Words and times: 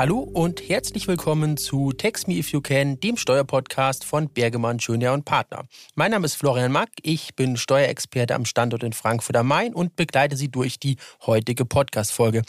Hallo 0.00 0.20
und 0.20 0.66
herzlich 0.66 1.08
willkommen 1.08 1.58
zu 1.58 1.92
Text 1.92 2.26
Me 2.26 2.36
If 2.36 2.52
You 2.52 2.62
Can, 2.62 2.98
dem 3.00 3.18
Steuerpodcast 3.18 4.06
von 4.06 4.30
Bergemann, 4.30 4.80
Schöner 4.80 5.12
und 5.12 5.26
Partner. 5.26 5.66
Mein 5.94 6.12
Name 6.12 6.24
ist 6.24 6.36
Florian 6.36 6.72
Mack, 6.72 6.88
ich 7.02 7.36
bin 7.36 7.58
Steuerexperte 7.58 8.34
am 8.34 8.46
Standort 8.46 8.82
in 8.82 8.94
Frankfurt 8.94 9.36
am 9.36 9.48
Main 9.48 9.74
und 9.74 9.96
begleite 9.96 10.38
Sie 10.38 10.50
durch 10.50 10.78
die 10.78 10.96
heutige 11.26 11.66
Podcast-Folge. 11.66 12.44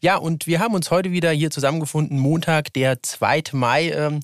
Ja, 0.00 0.16
und 0.16 0.48
wir 0.48 0.58
haben 0.58 0.74
uns 0.74 0.90
heute 0.90 1.12
wieder 1.12 1.30
hier 1.30 1.52
zusammengefunden, 1.52 2.18
Montag, 2.18 2.72
der 2.72 3.00
2. 3.00 3.52
Mai. 3.52 3.90
Ähm, 3.90 4.18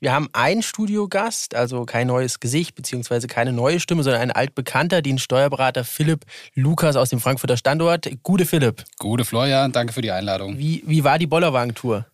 wir 0.00 0.12
haben 0.12 0.30
einen 0.32 0.62
Studiogast, 0.62 1.54
also 1.54 1.84
kein 1.84 2.06
neues 2.06 2.40
Gesicht 2.40 2.74
beziehungsweise 2.74 3.26
keine 3.26 3.52
neue 3.52 3.80
Stimme, 3.80 4.02
sondern 4.02 4.22
ein 4.22 4.30
altbekannter, 4.30 5.02
den 5.02 5.18
Steuerberater 5.18 5.84
Philipp 5.84 6.24
Lukas 6.54 6.96
aus 6.96 7.10
dem 7.10 7.20
Frankfurter 7.20 7.58
Standort. 7.58 8.08
Gute 8.22 8.46
Philipp. 8.46 8.84
Gute 8.98 9.26
Florian, 9.26 9.72
danke 9.72 9.92
für 9.92 10.00
die 10.00 10.10
Einladung. 10.10 10.58
Wie, 10.58 10.82
wie 10.86 11.04
war 11.04 11.18
die 11.18 11.26
Bollerwagen-Tour? 11.26 12.06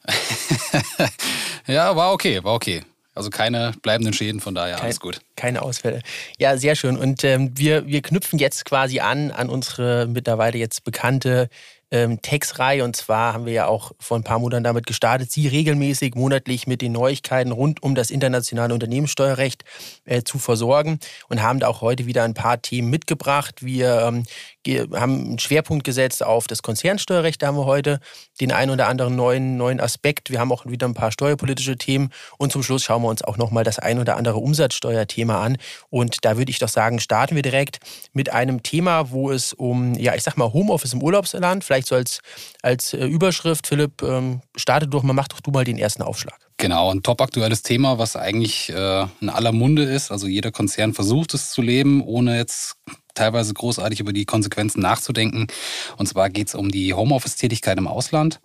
ja, 1.69 1.95
war 1.95 2.13
okay, 2.13 2.43
war 2.43 2.55
okay. 2.55 2.83
Also 3.15 3.30
keine 3.30 3.73
bleibenden 3.80 4.13
Schäden, 4.13 4.41
von 4.41 4.55
daher 4.55 4.75
Kein, 4.77 4.85
alles 4.85 5.01
gut. 5.01 5.21
Keine 5.37 5.63
Ausfälle. 5.63 6.03
Ja, 6.39 6.59
sehr 6.59 6.77
schön. 6.77 6.99
Und 6.99 7.25
ähm, 7.25 7.53
wir, 7.55 7.87
wir 7.87 8.03
knüpfen 8.03 8.39
jetzt 8.39 8.66
quasi 8.66 9.01
an 9.01 9.30
an 9.30 9.49
unsere 9.49 10.07
mittlerweile 10.07 10.59
jetzt 10.59 10.85
bekannte 10.85 11.49
ähm, 11.97 12.21
Textreihe. 12.23 12.85
Und 12.85 12.97
zwar 12.97 13.33
haben 13.33 13.47
wir 13.47 13.53
ja 13.53 13.67
auch 13.67 13.93
vor 13.99 14.19
ein 14.19 14.23
paar 14.23 14.39
Monaten 14.39 14.65
damit 14.65 14.87
gestartet, 14.87 15.31
Sie 15.31 15.49
regelmäßig 15.49 16.15
monatlich 16.15 16.67
mit 16.67 16.83
den 16.83 16.93
Neuigkeiten 16.93 17.53
rund 17.53 17.83
um 17.83 17.95
das 17.95 18.11
internationale 18.11 18.75
Unternehmenssteuerrecht 18.75 19.65
äh, 20.05 20.23
zu 20.23 20.39
versorgen 20.39 20.99
und 21.29 21.43
haben 21.43 21.61
da 21.61 21.69
auch 21.69 21.81
heute 21.81 22.07
wieder 22.07 22.25
ein 22.25 22.35
paar 22.35 22.61
Themen 22.61 22.91
mitgebracht. 22.91 23.65
Wir 23.65 24.03
ähm, 24.03 24.25
haben 24.93 25.27
einen 25.27 25.39
Schwerpunkt 25.39 25.85
gesetzt 25.85 26.25
auf 26.25 26.47
das 26.47 26.63
Konzernsteuerrecht. 26.63 27.43
Da 27.43 27.49
haben 27.49 27.57
wir 27.57 27.66
heute 27.66 28.01
den 28.41 28.53
einen 28.53 28.73
oder 28.73 28.88
anderen 28.88 29.16
neuen, 29.16 29.57
neuen 29.57 29.81
Aspekt. 29.81 30.31
Wir 30.31 30.41
haben 30.41 30.53
auch 30.53 30.66
wieder 30.66 30.87
ein 30.88 30.95
paar 30.95 31.13
steuerpolitische 31.13 31.77
Themen. 31.77 32.10
Und 32.38 32.53
zum 32.53 32.63
Schluss 32.63 32.83
schauen 32.83 33.03
wir 33.03 33.09
uns 33.09 33.23
auch 33.23 33.37
nochmal 33.37 33.65
das 33.65 33.79
ein 33.79 33.99
oder 33.99 34.16
andere 34.16 34.38
Umsatzsteuerthema 34.38 35.41
an. 35.41 35.57
Und 35.91 36.25
da 36.25 36.37
würde 36.37 36.51
ich 36.51 36.59
doch 36.59 36.69
sagen, 36.69 37.01
starten 37.01 37.37
wir 37.37 37.43
direkt 37.43 37.79
mit 38.13 38.33
einem 38.33 38.63
Thema, 38.63 39.10
wo 39.10 39.31
es 39.31 39.53
um, 39.53 39.95
ja, 39.95 40.15
ich 40.15 40.23
sag 40.23 40.37
mal, 40.37 40.53
Homeoffice 40.53 40.93
im 40.93 41.03
Urlaubsland, 41.03 41.65
vielleicht 41.65 41.85
vielleicht 41.87 41.87
so 41.87 41.95
als, 41.95 42.20
als 42.62 42.95
äh, 42.95 43.06
Überschrift. 43.06 43.66
Philipp, 43.66 44.02
ähm, 44.02 44.40
starte 44.56 44.88
doch 44.88 45.02
mal, 45.02 45.12
mach 45.12 45.29
doch 45.29 45.40
du 45.40 45.51
mal 45.51 45.65
den 45.65 45.79
ersten 45.79 46.02
Aufschlag. 46.02 46.38
Genau, 46.59 46.90
ein 46.90 47.02
top 47.02 47.20
aktuelles 47.20 47.62
Thema, 47.62 47.98
was 47.98 48.16
eigentlich 48.16 48.70
äh, 48.70 49.06
in 49.20 49.29
aller 49.29 49.52
Munde 49.52 49.84
ist. 49.84 50.10
Also 50.10 50.26
jeder 50.26 50.52
Konzern 50.52 50.95
versucht 50.95 51.34
es 51.34 51.51
zu 51.51 51.62
leben, 51.62 52.02
ohne 52.02 52.37
jetzt 52.37 52.76
teilweise 53.17 53.55
großartig 53.55 54.01
über 54.01 54.13
die 54.13 54.25
Konsequenzen 54.25 54.81
nachzudenken. 54.81 55.49
Und 55.97 56.07
zwar 56.07 56.31
geht 56.31 56.49
es 56.49 56.55
um 56.55 56.71
die 56.71 56.95
Homeoffice-Tätigkeit 56.95 57.79
im 57.79 57.89
Ausland. 57.89 58.41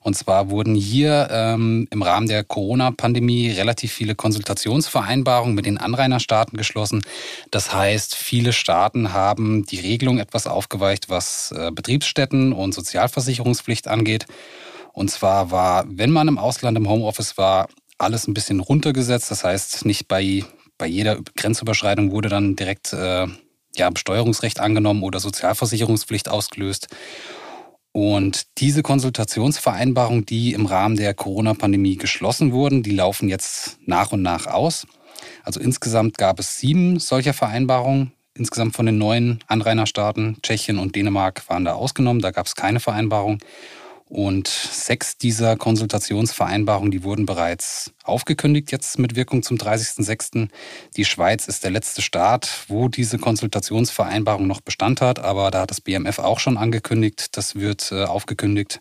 Und 0.00 0.16
zwar 0.16 0.50
wurden 0.50 0.74
hier 0.74 1.28
ähm, 1.30 1.86
im 1.90 2.02
Rahmen 2.02 2.26
der 2.26 2.42
Corona-Pandemie 2.44 3.50
relativ 3.50 3.92
viele 3.92 4.14
Konsultationsvereinbarungen 4.14 5.54
mit 5.54 5.66
den 5.66 5.78
Anrainerstaaten 5.78 6.58
geschlossen. 6.58 7.02
Das 7.50 7.72
heißt, 7.72 8.16
viele 8.16 8.52
Staaten 8.52 9.12
haben 9.12 9.64
die 9.64 9.80
Regelung 9.80 10.18
etwas 10.18 10.46
aufgeweicht, 10.46 11.08
was 11.08 11.52
äh, 11.52 11.70
Betriebsstätten 11.72 12.52
und 12.52 12.74
Sozialversicherungspflicht 12.74 13.88
angeht. 13.88 14.26
Und 14.92 15.10
zwar 15.10 15.50
war, 15.50 15.84
wenn 15.88 16.10
man 16.10 16.28
im 16.28 16.38
Ausland 16.38 16.76
im 16.76 16.88
Homeoffice 16.88 17.36
war, 17.36 17.68
alles 17.98 18.26
ein 18.26 18.34
bisschen 18.34 18.60
runtergesetzt. 18.60 19.30
Das 19.30 19.44
heißt, 19.44 19.84
nicht 19.84 20.08
bei, 20.08 20.44
bei 20.78 20.86
jeder 20.86 21.18
Grenzüberschreitung 21.36 22.12
wurde 22.12 22.28
dann 22.28 22.56
direkt 22.56 22.92
äh, 22.92 23.26
ja, 23.76 23.90
Besteuerungsrecht 23.90 24.60
angenommen 24.60 25.02
oder 25.02 25.20
Sozialversicherungspflicht 25.20 26.28
ausgelöst. 26.28 26.88
Und 27.92 28.58
diese 28.58 28.82
Konsultationsvereinbarungen, 28.82 30.26
die 30.26 30.52
im 30.52 30.66
Rahmen 30.66 30.96
der 30.96 31.14
Corona-Pandemie 31.14 31.96
geschlossen 31.96 32.52
wurden, 32.52 32.82
die 32.82 32.90
laufen 32.90 33.28
jetzt 33.28 33.78
nach 33.86 34.10
und 34.10 34.22
nach 34.22 34.46
aus. 34.48 34.86
Also 35.44 35.60
insgesamt 35.60 36.18
gab 36.18 36.40
es 36.40 36.58
sieben 36.58 36.98
solcher 36.98 37.34
Vereinbarungen. 37.34 38.12
Insgesamt 38.36 38.74
von 38.74 38.86
den 38.86 38.98
neuen 38.98 39.38
Anrainerstaaten, 39.46 40.38
Tschechien 40.42 40.80
und 40.80 40.96
Dänemark 40.96 41.48
waren 41.48 41.64
da 41.64 41.74
ausgenommen. 41.74 42.20
Da 42.20 42.32
gab 42.32 42.46
es 42.46 42.56
keine 42.56 42.80
Vereinbarung. 42.80 43.38
Und 44.14 44.46
sechs 44.46 45.18
dieser 45.18 45.56
Konsultationsvereinbarungen, 45.56 46.92
die 46.92 47.02
wurden 47.02 47.26
bereits 47.26 47.90
aufgekündigt, 48.04 48.70
jetzt 48.70 48.96
mit 49.00 49.16
Wirkung 49.16 49.42
zum 49.42 49.56
30.06. 49.56 50.46
Die 50.96 51.04
Schweiz 51.04 51.48
ist 51.48 51.64
der 51.64 51.72
letzte 51.72 52.00
Staat, 52.00 52.66
wo 52.68 52.86
diese 52.86 53.18
Konsultationsvereinbarung 53.18 54.46
noch 54.46 54.60
Bestand 54.60 55.00
hat, 55.00 55.18
aber 55.18 55.50
da 55.50 55.62
hat 55.62 55.72
das 55.72 55.80
BMF 55.80 56.20
auch 56.20 56.38
schon 56.38 56.56
angekündigt, 56.56 57.36
das 57.36 57.56
wird 57.56 57.90
äh, 57.90 58.04
aufgekündigt. 58.04 58.78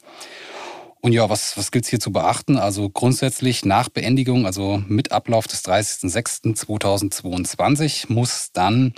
Und 1.01 1.13
ja, 1.13 1.27
was, 1.31 1.57
was 1.57 1.71
gilt 1.71 1.85
es 1.85 1.89
hier 1.89 1.99
zu 1.99 2.11
beachten? 2.11 2.57
Also 2.57 2.91
grundsätzlich 2.91 3.65
nach 3.65 3.89
Beendigung, 3.89 4.45
also 4.45 4.83
mit 4.87 5.11
Ablauf 5.11 5.47
des 5.47 5.65
30.06.2022, 5.65 8.13
muss 8.13 8.51
dann 8.53 8.93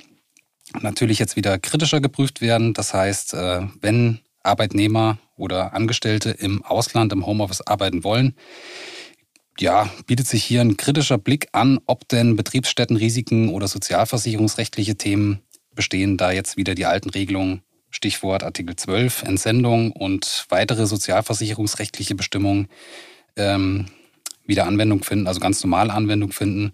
natürlich 0.81 1.17
jetzt 1.17 1.37
wieder 1.37 1.59
kritischer 1.59 2.01
geprüft 2.01 2.41
werden. 2.41 2.73
Das 2.73 2.93
heißt, 2.93 3.35
äh, 3.35 3.61
wenn 3.79 4.19
Arbeitnehmer 4.45 5.17
oder 5.35 5.73
Angestellte 5.73 6.31
im 6.31 6.63
Ausland 6.63 7.11
im 7.13 7.25
Homeoffice 7.25 7.61
arbeiten 7.61 8.03
wollen, 8.03 8.35
ja, 9.59 9.89
bietet 10.05 10.27
sich 10.27 10.43
hier 10.43 10.61
ein 10.61 10.77
kritischer 10.77 11.17
Blick 11.17 11.47
an, 11.53 11.79
ob 11.85 12.07
denn 12.09 12.35
Betriebsstättenrisiken 12.35 13.49
oder 13.49 13.67
sozialversicherungsrechtliche 13.67 14.95
Themen 14.95 15.39
bestehen, 15.73 16.17
da 16.17 16.31
jetzt 16.31 16.57
wieder 16.57 16.75
die 16.75 16.85
alten 16.85 17.09
Regelungen, 17.09 17.61
Stichwort 17.89 18.43
Artikel 18.43 18.75
12, 18.75 19.23
Entsendung 19.23 19.91
und 19.91 20.45
weitere 20.49 20.85
sozialversicherungsrechtliche 20.85 22.15
Bestimmungen 22.15 22.67
ähm, 23.37 23.85
wieder 24.45 24.67
Anwendung 24.67 25.03
finden, 25.03 25.27
also 25.27 25.39
ganz 25.39 25.63
normal 25.63 25.89
Anwendung 25.89 26.31
finden. 26.31 26.73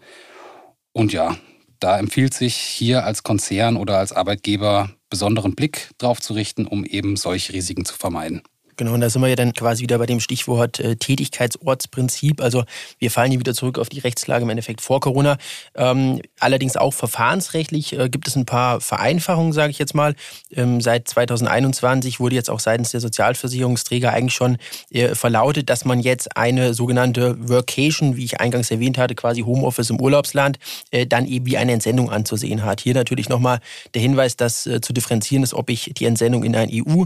Und 0.91 1.13
ja, 1.13 1.37
da 1.81 1.97
empfiehlt 1.97 2.33
sich 2.33 2.55
hier 2.55 3.03
als 3.03 3.23
Konzern 3.23 3.75
oder 3.75 3.97
als 3.97 4.13
Arbeitgeber 4.13 4.91
besonderen 5.09 5.55
Blick 5.55 5.89
drauf 5.97 6.21
zu 6.21 6.33
richten, 6.33 6.65
um 6.65 6.85
eben 6.85 7.17
solche 7.17 7.53
Risiken 7.53 7.83
zu 7.85 7.95
vermeiden. 7.95 8.43
Genau, 8.81 8.95
und 8.95 9.01
da 9.01 9.11
sind 9.11 9.21
wir 9.21 9.27
ja 9.27 9.35
dann 9.35 9.53
quasi 9.53 9.83
wieder 9.83 9.99
bei 9.99 10.07
dem 10.07 10.19
Stichwort 10.19 10.79
äh, 10.79 10.95
Tätigkeitsortsprinzip. 10.95 12.41
Also 12.41 12.63
wir 12.97 13.11
fallen 13.11 13.29
hier 13.29 13.39
wieder 13.39 13.53
zurück 13.53 13.77
auf 13.77 13.89
die 13.89 13.99
Rechtslage 13.99 14.41
im 14.41 14.49
Endeffekt 14.49 14.81
vor 14.81 14.99
Corona. 14.99 15.37
Ähm, 15.75 16.19
allerdings 16.39 16.77
auch 16.77 16.91
verfahrensrechtlich 16.91 17.93
äh, 17.93 18.09
gibt 18.09 18.27
es 18.27 18.35
ein 18.35 18.47
paar 18.47 18.81
Vereinfachungen, 18.81 19.53
sage 19.53 19.69
ich 19.69 19.77
jetzt 19.77 19.93
mal. 19.93 20.15
Ähm, 20.51 20.81
seit 20.81 21.07
2021 21.07 22.19
wurde 22.19 22.33
jetzt 22.33 22.49
auch 22.49 22.59
seitens 22.59 22.89
der 22.89 23.01
Sozialversicherungsträger 23.01 24.11
eigentlich 24.11 24.33
schon 24.33 24.57
äh, 24.89 25.13
verlautet, 25.13 25.69
dass 25.69 25.85
man 25.85 25.99
jetzt 25.99 26.35
eine 26.35 26.73
sogenannte 26.73 27.35
Workation, 27.49 28.17
wie 28.17 28.25
ich 28.25 28.39
eingangs 28.41 28.71
erwähnt 28.71 28.97
hatte, 28.97 29.13
quasi 29.13 29.41
Homeoffice 29.41 29.91
im 29.91 30.01
Urlaubsland, 30.01 30.57
äh, 30.89 31.05
dann 31.05 31.27
eben 31.27 31.45
wie 31.45 31.57
eine 31.57 31.73
Entsendung 31.73 32.09
anzusehen 32.09 32.63
hat. 32.63 32.81
Hier 32.81 32.95
natürlich 32.95 33.29
nochmal 33.29 33.59
der 33.93 34.01
Hinweis, 34.01 34.37
dass 34.37 34.65
äh, 34.65 34.81
zu 34.81 34.91
differenzieren 34.91 35.43
ist, 35.43 35.53
ob 35.53 35.69
ich 35.69 35.91
die 35.95 36.05
Entsendung 36.05 36.43
in 36.43 36.55
ein 36.55 36.71
EU- 36.73 37.05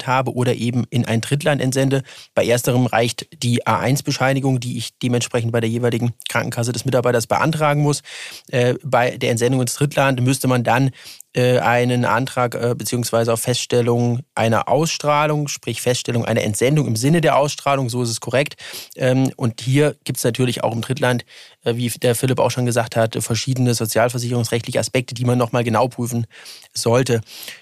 EWR-Land 0.00 0.06
habe 0.06 0.34
oder 0.34 0.54
eben 0.54 0.84
in 0.90 1.04
ein 1.04 1.20
Drittland 1.20 1.60
entsende. 1.60 2.02
Bei 2.34 2.44
ersterem 2.44 2.86
reicht 2.86 3.26
die 3.42 3.66
A1-Bescheinigung, 3.66 4.60
die 4.60 4.78
ich 4.78 4.98
dementsprechend 4.98 5.52
bei 5.52 5.60
der 5.60 5.70
jeweiligen 5.70 6.12
Krankenkasse 6.28 6.72
des 6.72 6.84
Mitarbeiters 6.84 7.26
beantragen 7.26 7.82
muss. 7.82 8.02
Äh, 8.48 8.74
bei 8.82 9.16
der 9.16 9.30
Entsendung 9.30 9.60
ins 9.60 9.74
Drittland 9.74 10.20
müsste 10.20 10.48
man 10.48 10.64
dann 10.64 10.90
einen 11.36 12.04
Antrag 12.04 12.54
äh, 12.54 12.74
beziehungsweise 12.76 13.32
auf 13.32 13.40
Feststellung 13.40 14.20
einer 14.34 14.68
Ausstrahlung, 14.68 15.46
sprich 15.48 15.80
Feststellung 15.80 16.24
einer 16.24 16.42
Entsendung 16.42 16.86
im 16.86 16.96
Sinne 16.96 17.20
der 17.20 17.36
Ausstrahlung, 17.36 17.88
so 17.88 18.02
ist 18.02 18.10
es 18.10 18.20
korrekt. 18.20 18.56
Ähm, 18.96 19.30
und 19.36 19.60
hier 19.60 19.96
gibt 20.04 20.18
es 20.18 20.24
natürlich 20.24 20.64
auch 20.64 20.74
im 20.74 20.80
Drittland, 20.80 21.24
äh, 21.64 21.76
wie 21.76 21.88
der 21.88 22.14
Philipp 22.14 22.40
auch 22.40 22.50
schon 22.50 22.66
gesagt 22.66 22.96
hat, 22.96 23.16
verschiedene 23.20 23.74
sozialversicherungsrechtliche 23.74 24.80
Aspekte, 24.80 25.14
die 25.14 25.24
man 25.24 25.38
nochmal 25.38 25.62
genau 25.64 25.88
prüfen 25.88 26.26
sollte. 26.74 27.20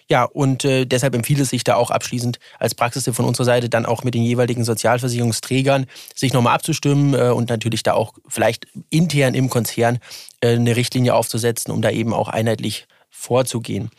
Ja, 0.08 0.24
und 0.24 0.64
äh, 0.64 0.86
deshalb 0.86 1.14
empfiehlt 1.14 1.40
es 1.40 1.50
sich 1.50 1.62
da 1.62 1.76
auch 1.76 1.90
abschließend 1.90 2.38
als 2.58 2.74
Praxis 2.74 3.08
von 3.14 3.26
unserer 3.26 3.44
Seite 3.44 3.68
dann 3.68 3.84
auch 3.84 4.02
mit 4.02 4.14
den 4.14 4.22
jeweiligen 4.22 4.64
Sozialversicherungsträgern 4.64 5.86
sich 6.14 6.32
nochmal 6.32 6.54
abzustimmen 6.54 7.14
äh, 7.14 7.30
und 7.30 7.50
natürlich 7.50 7.82
da 7.82 7.92
auch 7.92 8.14
vielleicht 8.26 8.66
intern 8.88 9.34
im 9.34 9.50
Konzern 9.50 9.98
äh, 10.40 10.54
eine 10.54 10.74
Richtlinie 10.74 11.14
aufzusetzen, 11.14 11.72
um 11.72 11.82
da 11.82 11.90
eben 11.90 12.14
auch 12.14 12.28
einheitlich 12.28 12.86
vorzugehen. 13.10 13.90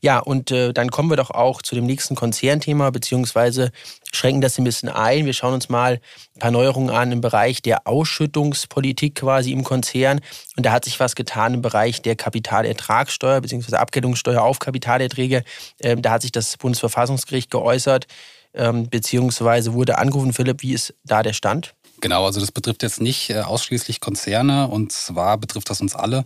Ja, 0.00 0.20
und 0.20 0.52
äh, 0.52 0.72
dann 0.72 0.90
kommen 0.90 1.10
wir 1.10 1.16
doch 1.16 1.30
auch 1.30 1.60
zu 1.60 1.74
dem 1.74 1.84
nächsten 1.84 2.14
Konzernthema, 2.14 2.90
beziehungsweise 2.90 3.72
schränken 4.12 4.40
das 4.40 4.56
ein 4.56 4.64
bisschen 4.64 4.88
ein. 4.88 5.26
Wir 5.26 5.32
schauen 5.32 5.54
uns 5.54 5.68
mal 5.68 6.00
ein 6.36 6.38
paar 6.38 6.50
Neuerungen 6.52 6.90
an 6.90 7.10
im 7.10 7.20
Bereich 7.20 7.62
der 7.62 7.86
Ausschüttungspolitik 7.86 9.16
quasi 9.16 9.50
im 9.50 9.64
Konzern. 9.64 10.20
Und 10.56 10.64
da 10.64 10.70
hat 10.70 10.84
sich 10.84 11.00
was 11.00 11.16
getan 11.16 11.54
im 11.54 11.62
Bereich 11.62 12.00
der 12.00 12.14
Kapitalertragssteuer, 12.14 13.40
beziehungsweise 13.40 13.80
Abgeltungssteuer 13.80 14.42
auf 14.42 14.60
Kapitalerträge. 14.60 15.42
Ähm, 15.80 16.00
da 16.00 16.12
hat 16.12 16.22
sich 16.22 16.32
das 16.32 16.56
Bundesverfassungsgericht 16.56 17.50
geäußert, 17.50 18.06
ähm, 18.54 18.88
beziehungsweise 18.88 19.74
wurde 19.74 19.98
angerufen. 19.98 20.32
Philipp, 20.32 20.62
wie 20.62 20.74
ist 20.74 20.94
da 21.02 21.24
der 21.24 21.32
Stand? 21.32 21.74
Genau, 22.00 22.24
also 22.24 22.38
das 22.38 22.52
betrifft 22.52 22.82
jetzt 22.84 23.00
nicht 23.00 23.30
äh, 23.30 23.40
ausschließlich 23.40 24.00
Konzerne 24.00 24.68
und 24.68 24.92
zwar 24.92 25.36
betrifft 25.38 25.68
das 25.70 25.80
uns 25.80 25.96
alle. 25.96 26.24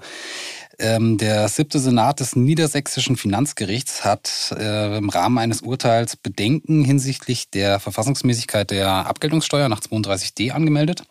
Ähm, 0.82 1.16
der 1.16 1.46
siebte 1.46 1.78
Senat 1.78 2.18
des 2.18 2.34
Niedersächsischen 2.34 3.16
Finanzgerichts 3.16 4.04
hat 4.04 4.52
äh, 4.58 4.96
im 4.98 5.10
Rahmen 5.10 5.38
eines 5.38 5.60
Urteils 5.60 6.16
Bedenken 6.16 6.84
hinsichtlich 6.84 7.50
der 7.50 7.78
Verfassungsmäßigkeit 7.78 8.72
der 8.72 8.88
Abgeltungssteuer 9.06 9.68
nach 9.68 9.78
32d 9.78 10.50
angemeldet 10.50 11.04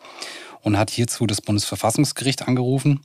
und 0.60 0.76
hat 0.76 0.90
hierzu 0.90 1.26
das 1.26 1.40
Bundesverfassungsgericht 1.40 2.46
angerufen. 2.46 3.00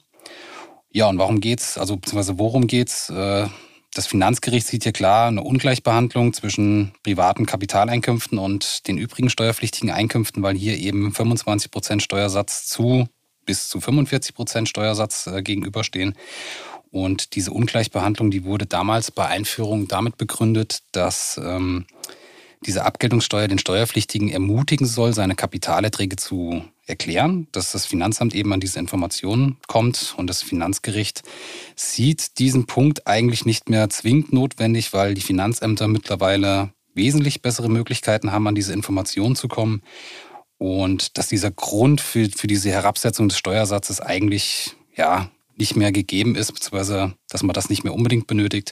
Ja, 0.92 1.08
und 1.08 1.18
warum 1.20 1.40
geht's? 1.40 1.78
Also 1.78 1.96
beziehungsweise 1.96 2.38
worum 2.38 2.68
geht's? 2.68 3.10
Äh, 3.12 3.48
das 3.94 4.08
Finanzgericht 4.08 4.68
sieht 4.68 4.84
hier 4.84 4.92
klar 4.92 5.30
eine 5.30 5.44
Ungleichbehandlung 5.44 6.34
zwischen 6.34 6.92
privaten 7.02 7.46
Kapitaleinkünften 7.46 8.40
und 8.40 8.90
den 8.90 8.98
übrigen 8.98 9.30
steuerpflichtigen 9.30 9.90
Einkünften, 9.90 10.44
weil 10.44 10.58
hier 10.58 10.78
eben 10.78 11.14
25 11.14 11.72
Prozent 11.72 12.04
Steuersatz 12.04 12.68
zu 12.68 13.08
bis 13.48 13.68
zu 13.68 13.82
45 13.82 14.36
Prozent 14.36 14.70
Steuersatz 14.70 15.26
äh, 15.26 15.42
gegenüberstehen. 15.42 16.14
Und 16.92 17.36
diese 17.36 17.52
Ungleichbehandlung, 17.52 18.30
die 18.30 18.44
wurde 18.44 18.68
damals 18.68 19.10
bei 19.10 19.26
Einführung 19.26 19.88
damit 19.88 20.18
begründet, 20.18 20.84
dass 20.92 21.40
ähm, 21.44 21.86
diese 22.66 22.86
Abgeltungssteuer 22.86 23.48
den 23.48 23.60
Steuerpflichtigen 23.60 24.30
ermutigen 24.30 24.88
soll, 24.88 25.14
seine 25.14 25.36
Kapitalerträge 25.36 26.16
zu 26.16 26.64
erklären, 26.86 27.48
dass 27.52 27.72
das 27.72 27.86
Finanzamt 27.86 28.34
eben 28.34 28.54
an 28.54 28.60
diese 28.60 28.80
Informationen 28.80 29.58
kommt 29.68 30.16
und 30.18 30.28
das 30.28 30.42
Finanzgericht 30.42 31.24
sieht 31.76 32.40
diesen 32.40 32.66
Punkt 32.66 33.08
eigentlich 33.08 33.46
nicht 33.46 33.70
mehr 33.70 33.90
zwingend 33.90 34.34
notwendig, 34.34 34.94
weil 34.94 35.14
die 35.14 35.22
Finanzämter 35.22 35.88
mittlerweile 35.88 36.72
wesentlich 36.94 37.42
bessere 37.42 37.70
Möglichkeiten 37.70 38.32
haben, 38.32 38.48
an 38.48 38.56
diese 38.56 38.74
Informationen 38.74 39.36
zu 39.36 39.48
kommen 39.48 39.84
und 40.58 41.18
dass 41.18 41.28
dieser 41.28 41.52
Grund 41.52 42.02
für, 42.02 42.30
für 42.30 42.48
diese 42.48 42.72
Herabsetzung 42.72 43.30
des 43.30 43.38
Steuersatzes 43.38 44.02
eigentlich 44.02 44.76
ja 44.96 45.30
nicht 45.56 45.76
mehr 45.76 45.92
gegeben 45.92 46.36
ist, 46.36 46.52
beziehungsweise 46.52 47.16
dass 47.30 47.44
man 47.44 47.54
das 47.54 47.70
nicht 47.70 47.84
mehr 47.84 47.94
unbedingt 47.94 48.28
benötigt. 48.28 48.72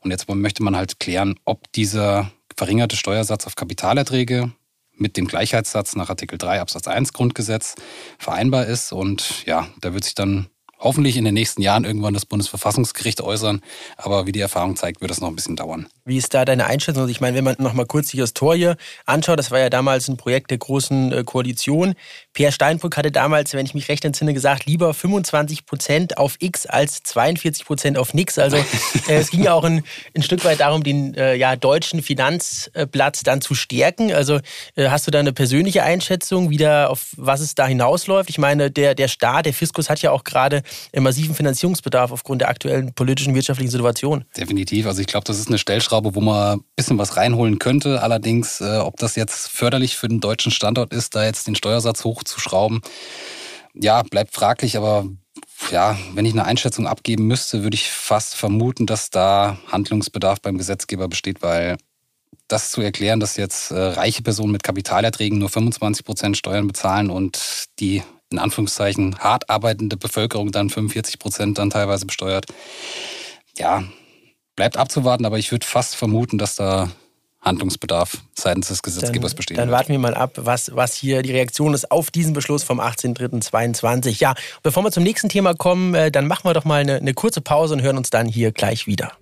Und 0.00 0.10
jetzt 0.10 0.28
möchte 0.28 0.62
man 0.62 0.76
halt 0.76 0.98
klären, 1.00 1.38
ob 1.44 1.70
dieser 1.72 2.30
verringerte 2.56 2.96
Steuersatz 2.96 3.46
auf 3.46 3.56
Kapitalerträge 3.56 4.52
mit 4.96 5.16
dem 5.16 5.26
Gleichheitssatz 5.26 5.96
nach 5.96 6.10
Artikel 6.10 6.38
3 6.38 6.60
Absatz 6.60 6.86
1 6.86 7.12
Grundgesetz 7.12 7.74
vereinbar 8.18 8.66
ist. 8.66 8.92
Und 8.92 9.44
ja, 9.46 9.68
da 9.80 9.94
wird 9.94 10.04
sich 10.04 10.14
dann 10.14 10.48
hoffentlich 10.80 11.16
in 11.16 11.24
den 11.24 11.34
nächsten 11.34 11.62
Jahren 11.62 11.84
irgendwann 11.84 12.14
das 12.14 12.26
Bundesverfassungsgericht 12.26 13.20
äußern. 13.20 13.60
Aber 13.96 14.26
wie 14.26 14.32
die 14.32 14.40
Erfahrung 14.40 14.76
zeigt, 14.76 15.00
wird 15.00 15.10
es 15.10 15.20
noch 15.20 15.28
ein 15.28 15.36
bisschen 15.36 15.56
dauern. 15.56 15.86
Wie 16.04 16.16
ist 16.16 16.32
da 16.34 16.44
deine 16.44 16.66
Einschätzung? 16.66 17.02
Also 17.02 17.10
ich 17.10 17.20
meine, 17.20 17.36
wenn 17.36 17.44
man 17.44 17.56
noch 17.58 17.74
mal 17.74 17.86
kurz 17.86 18.08
die 18.08 18.16
Historie 18.16 18.72
anschaut, 19.04 19.38
das 19.38 19.50
war 19.50 19.58
ja 19.60 19.70
damals 19.70 20.08
ein 20.08 20.16
Projekt 20.16 20.50
der 20.50 20.58
großen 20.58 21.12
äh, 21.12 21.24
Koalition. 21.24 21.94
Pierre 22.32 22.52
Steinbrück 22.52 22.96
hatte 22.96 23.12
damals, 23.12 23.52
wenn 23.52 23.66
ich 23.66 23.74
mich 23.74 23.88
recht 23.88 24.04
entsinne, 24.04 24.32
gesagt, 24.32 24.66
lieber 24.66 24.94
25 24.94 25.66
Prozent 25.66 26.18
auf 26.18 26.36
X 26.40 26.66
als 26.66 27.02
42 27.02 27.64
Prozent 27.64 27.98
auf 27.98 28.14
nix. 28.14 28.38
Also 28.38 28.56
äh, 29.08 29.16
es 29.16 29.30
ging 29.30 29.44
ja 29.44 29.52
auch 29.52 29.64
ein, 29.64 29.84
ein, 30.16 30.22
Stück 30.22 30.44
weit 30.44 30.60
darum, 30.60 30.82
den 30.82 31.14
äh, 31.14 31.34
ja, 31.34 31.56
deutschen 31.56 32.02
Finanzplatz 32.02 33.22
dann 33.22 33.40
zu 33.40 33.54
stärken. 33.54 34.12
Also 34.12 34.40
hast 34.76 35.06
du 35.06 35.10
da 35.10 35.20
eine 35.20 35.32
persönliche 35.32 35.82
Einschätzung, 35.82 36.50
wie 36.50 36.56
da, 36.56 36.86
auf 36.86 37.08
was 37.16 37.40
es 37.40 37.54
da 37.54 37.66
hinausläuft? 37.66 38.30
Ich 38.30 38.38
meine, 38.38 38.70
der, 38.70 38.94
der 38.94 39.08
Staat, 39.08 39.46
der 39.46 39.54
Fiskus 39.54 39.90
hat 39.90 40.00
ja 40.02 40.10
auch 40.10 40.24
gerade 40.24 40.62
massiven 40.94 41.34
Finanzierungsbedarf 41.34 42.12
aufgrund 42.12 42.42
der 42.42 42.48
aktuellen 42.48 42.92
politischen, 42.92 43.34
wirtschaftlichen 43.34 43.70
Situation. 43.70 44.24
Definitiv. 44.36 44.86
Also 44.86 45.00
ich 45.00 45.06
glaube, 45.06 45.24
das 45.24 45.38
ist 45.38 45.48
eine 45.48 45.58
Stellschraube, 45.58 46.14
wo 46.14 46.20
man 46.20 46.58
ein 46.58 46.64
bisschen 46.76 46.98
was 46.98 47.16
reinholen 47.16 47.58
könnte. 47.58 48.02
Allerdings, 48.02 48.60
äh, 48.60 48.78
ob 48.78 48.96
das 48.96 49.16
jetzt 49.16 49.48
förderlich 49.48 49.96
für 49.96 50.08
den 50.08 50.20
deutschen 50.20 50.52
Standort 50.52 50.92
ist, 50.92 51.14
da 51.14 51.24
jetzt 51.24 51.46
den 51.46 51.54
Steuersatz 51.54 52.04
hochzuschrauben, 52.04 52.80
ja, 53.74 54.02
bleibt 54.02 54.34
fraglich. 54.34 54.76
Aber 54.76 55.06
ja, 55.70 55.96
wenn 56.14 56.24
ich 56.24 56.32
eine 56.32 56.44
Einschätzung 56.44 56.86
abgeben 56.86 57.26
müsste, 57.26 57.62
würde 57.62 57.74
ich 57.74 57.90
fast 57.90 58.34
vermuten, 58.34 58.86
dass 58.86 59.10
da 59.10 59.58
Handlungsbedarf 59.68 60.40
beim 60.40 60.58
Gesetzgeber 60.58 61.08
besteht, 61.08 61.42
weil 61.42 61.76
das 62.48 62.70
zu 62.70 62.80
erklären, 62.80 63.20
dass 63.20 63.36
jetzt 63.36 63.70
äh, 63.70 63.78
reiche 63.78 64.22
Personen 64.22 64.52
mit 64.52 64.62
Kapitalerträgen 64.62 65.38
nur 65.38 65.48
25 65.48 66.04
Prozent 66.04 66.36
Steuern 66.36 66.66
bezahlen 66.66 67.10
und 67.10 67.66
die 67.78 68.02
in 68.30 68.38
Anführungszeichen 68.38 69.18
hart 69.18 69.50
arbeitende 69.50 69.96
Bevölkerung 69.96 70.52
dann 70.52 70.70
45 70.70 71.18
Prozent 71.18 71.58
dann 71.58 71.70
teilweise 71.70 72.06
besteuert. 72.06 72.46
Ja, 73.56 73.84
bleibt 74.56 74.76
abzuwarten, 74.76 75.24
aber 75.26 75.38
ich 75.38 75.50
würde 75.50 75.66
fast 75.66 75.96
vermuten, 75.96 76.38
dass 76.38 76.54
da 76.54 76.90
Handlungsbedarf 77.40 78.18
seitens 78.34 78.68
des 78.68 78.82
Gesetzgebers 78.82 79.34
besteht. 79.34 79.56
Dann 79.58 79.70
warten 79.70 79.92
wir 79.92 79.98
mal 79.98 80.14
ab, 80.14 80.32
was, 80.36 80.70
was 80.74 80.94
hier 80.94 81.22
die 81.22 81.32
Reaktion 81.32 81.72
ist 81.72 81.90
auf 81.90 82.10
diesen 82.10 82.34
Beschluss 82.34 82.62
vom 82.62 82.80
18.03.22. 82.80 84.20
Ja, 84.20 84.34
bevor 84.62 84.84
wir 84.84 84.90
zum 84.90 85.02
nächsten 85.02 85.30
Thema 85.30 85.54
kommen, 85.54 85.94
äh, 85.94 86.10
dann 86.10 86.26
machen 86.26 86.44
wir 86.44 86.52
doch 86.52 86.66
mal 86.66 86.82
eine, 86.82 86.96
eine 86.96 87.14
kurze 87.14 87.40
Pause 87.40 87.74
und 87.74 87.82
hören 87.82 87.96
uns 87.96 88.10
dann 88.10 88.26
hier 88.26 88.52
gleich 88.52 88.86
wieder. 88.86 89.12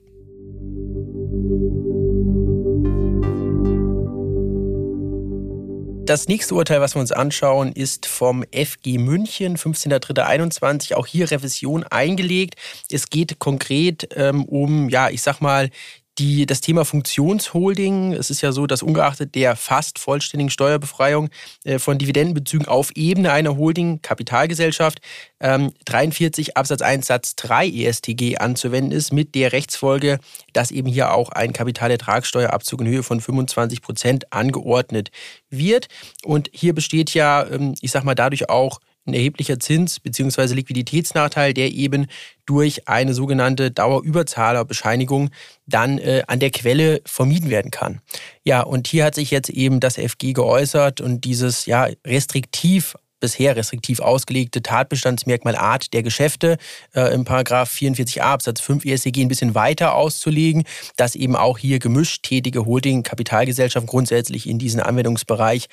Das 6.08 6.26
nächste 6.26 6.54
Urteil, 6.54 6.80
was 6.80 6.94
wir 6.94 7.00
uns 7.00 7.12
anschauen, 7.12 7.70
ist 7.70 8.06
vom 8.06 8.42
FG 8.50 8.96
München, 8.96 9.58
15.03.21. 9.58 10.94
Auch 10.94 11.04
hier 11.04 11.30
Revision 11.30 11.84
eingelegt. 11.84 12.54
Es 12.90 13.10
geht 13.10 13.38
konkret 13.38 14.08
ähm, 14.16 14.46
um, 14.46 14.88
ja, 14.88 15.10
ich 15.10 15.20
sag 15.20 15.42
mal, 15.42 15.68
die, 16.18 16.46
das 16.46 16.60
Thema 16.60 16.84
Funktionsholding, 16.84 18.12
es 18.12 18.30
ist 18.30 18.40
ja 18.40 18.52
so, 18.52 18.66
dass 18.66 18.82
ungeachtet 18.82 19.34
der 19.34 19.56
fast 19.56 19.98
vollständigen 19.98 20.50
Steuerbefreiung 20.50 21.30
äh, 21.64 21.78
von 21.78 21.98
Dividendenbezügen 21.98 22.66
auf 22.66 22.90
Ebene 22.96 23.32
einer 23.32 23.56
Holding, 23.56 24.02
Kapitalgesellschaft, 24.02 25.00
ähm, 25.40 25.72
43 25.84 26.56
Absatz 26.56 26.82
1 26.82 27.06
Satz 27.06 27.36
3 27.36 27.68
ESTG 27.68 28.38
anzuwenden 28.38 28.92
ist, 28.92 29.12
mit 29.12 29.34
der 29.34 29.52
Rechtsfolge, 29.52 30.18
dass 30.52 30.70
eben 30.70 30.88
hier 30.88 31.12
auch 31.12 31.30
ein 31.30 31.52
Kapitalertragssteuerabzug 31.52 32.80
in 32.80 32.88
Höhe 32.88 33.02
von 33.02 33.20
25 33.20 33.82
Prozent 33.82 34.32
angeordnet 34.32 35.10
wird. 35.50 35.88
Und 36.24 36.50
hier 36.52 36.74
besteht 36.74 37.14
ja, 37.14 37.46
ähm, 37.46 37.74
ich 37.80 37.92
sag 37.92 38.04
mal, 38.04 38.14
dadurch 38.14 38.48
auch 38.48 38.80
ein 39.08 39.14
erheblicher 39.14 39.58
Zins- 39.58 40.00
bzw. 40.00 40.54
Liquiditätsnachteil, 40.54 41.54
der 41.54 41.72
eben 41.72 42.06
durch 42.46 42.88
eine 42.88 43.14
sogenannte 43.14 43.70
Dauerüberzahlerbescheinigung 43.70 45.30
dann 45.66 45.98
äh, 45.98 46.22
an 46.26 46.40
der 46.40 46.50
Quelle 46.50 47.00
vermieden 47.04 47.50
werden 47.50 47.70
kann. 47.70 48.00
Ja, 48.44 48.62
und 48.62 48.86
hier 48.86 49.04
hat 49.04 49.14
sich 49.14 49.30
jetzt 49.30 49.50
eben 49.50 49.80
das 49.80 49.96
FG 49.96 50.32
geäußert 50.32 51.00
und 51.00 51.24
dieses 51.24 51.66
ja 51.66 51.88
restriktiv 52.06 52.94
bisher 53.20 53.56
restriktiv 53.56 54.00
ausgelegte 54.00 54.62
Tatbestandsmerkmal 54.62 55.56
Art 55.56 55.92
der 55.92 56.02
Geschäfte 56.02 56.58
äh, 56.94 57.12
im 57.14 57.24
Paragraph 57.24 57.70
44a 57.70 58.20
Absatz 58.20 58.60
5 58.60 58.84
ESCG 58.84 59.22
ein 59.22 59.28
bisschen 59.28 59.54
weiter 59.54 59.94
auszulegen, 59.94 60.64
dass 60.96 61.14
eben 61.14 61.36
auch 61.36 61.58
hier 61.58 61.78
gemischt 61.78 62.22
tätige 62.22 62.66
Holding-Kapitalgesellschaften 62.66 63.88
grundsätzlich 63.88 64.48
in 64.48 64.58
diesen 64.58 64.80
Anwendungsbereich 64.80 65.68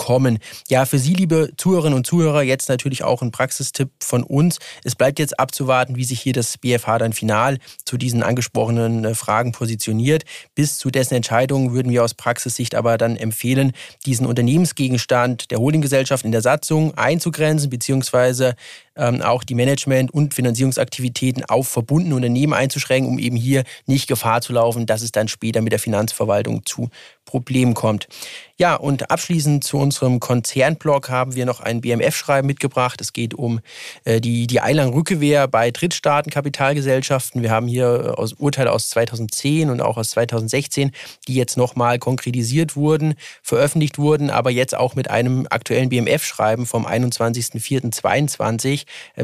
kommen. 0.00 0.38
Ja, 0.70 0.86
für 0.86 0.98
Sie, 0.98 1.12
liebe 1.12 1.52
Zuhörerinnen 1.58 1.94
und 1.94 2.06
Zuhörer, 2.06 2.40
jetzt 2.42 2.70
natürlich 2.70 3.04
auch 3.04 3.20
ein 3.20 3.32
Praxistipp 3.32 3.90
von 4.02 4.22
uns. 4.22 4.58
Es 4.82 4.96
bleibt 4.96 5.18
jetzt 5.18 5.38
abzuwarten, 5.38 5.94
wie 5.96 6.04
sich 6.04 6.22
hier 6.22 6.32
das 6.32 6.56
BFH 6.56 6.96
dann 6.96 7.12
final 7.12 7.58
zu 7.84 7.98
diesen 7.98 8.22
angesprochenen 8.22 9.04
äh, 9.04 9.14
Fragen 9.14 9.52
positioniert. 9.52 10.24
Bis 10.54 10.78
zu 10.78 10.90
dessen 10.90 11.14
Entscheidung 11.14 11.74
würden 11.74 11.92
wir 11.92 12.02
aus 12.02 12.14
Praxissicht 12.14 12.74
aber 12.74 12.96
dann 12.96 13.14
empfehlen, 13.16 13.72
diesen 14.06 14.24
Unternehmensgegenstand 14.24 15.50
der 15.50 15.58
Holdinggesellschaft 15.58 16.24
in 16.24 16.32
der 16.32 16.40
Satzung 16.40 16.89
einzugrenzen, 16.96 17.70
beziehungsweise 17.70 18.54
ähm, 18.96 19.22
auch 19.22 19.44
die 19.44 19.54
Management- 19.54 20.12
und 20.12 20.34
Finanzierungsaktivitäten 20.34 21.44
auf 21.44 21.68
verbundene 21.68 22.14
Unternehmen 22.14 22.52
einzuschränken, 22.52 23.10
um 23.10 23.18
eben 23.18 23.36
hier 23.36 23.64
nicht 23.86 24.08
Gefahr 24.08 24.40
zu 24.40 24.52
laufen, 24.52 24.86
dass 24.86 25.02
es 25.02 25.12
dann 25.12 25.28
später 25.28 25.62
mit 25.62 25.72
der 25.72 25.78
Finanzverwaltung 25.78 26.66
zu 26.66 26.90
Problemen 27.24 27.74
kommt. 27.74 28.08
Ja, 28.56 28.74
und 28.74 29.10
abschließend 29.10 29.64
zu 29.64 29.78
unserem 29.78 30.20
Konzernblock 30.20 31.08
haben 31.08 31.34
wir 31.34 31.46
noch 31.46 31.60
ein 31.60 31.80
BMF-Schreiben 31.80 32.46
mitgebracht. 32.46 33.00
Es 33.00 33.12
geht 33.14 33.32
um 33.32 33.60
äh, 34.04 34.20
die, 34.20 34.46
die 34.46 34.60
Einlagenrückgewehr 34.60 35.48
bei 35.48 35.70
Drittstaaten-Kapitalgesellschaften. 35.70 37.40
Wir 37.40 37.52
haben 37.52 37.68
hier 37.68 37.86
äh, 37.86 38.08
aus, 38.20 38.34
Urteile 38.34 38.72
aus 38.72 38.90
2010 38.90 39.70
und 39.70 39.80
auch 39.80 39.96
aus 39.96 40.10
2016, 40.10 40.90
die 41.26 41.34
jetzt 41.36 41.56
nochmal 41.56 41.98
konkretisiert 41.98 42.76
wurden, 42.76 43.14
veröffentlicht 43.42 43.96
wurden, 43.96 44.28
aber 44.28 44.50
jetzt 44.50 44.76
auch 44.76 44.94
mit 44.94 45.08
einem 45.08 45.46
aktuellen 45.48 45.88
BMF-Schreiben 45.88 46.66
vom 46.66 46.86
21.04.22 46.86 48.70
ähm, 48.70 48.78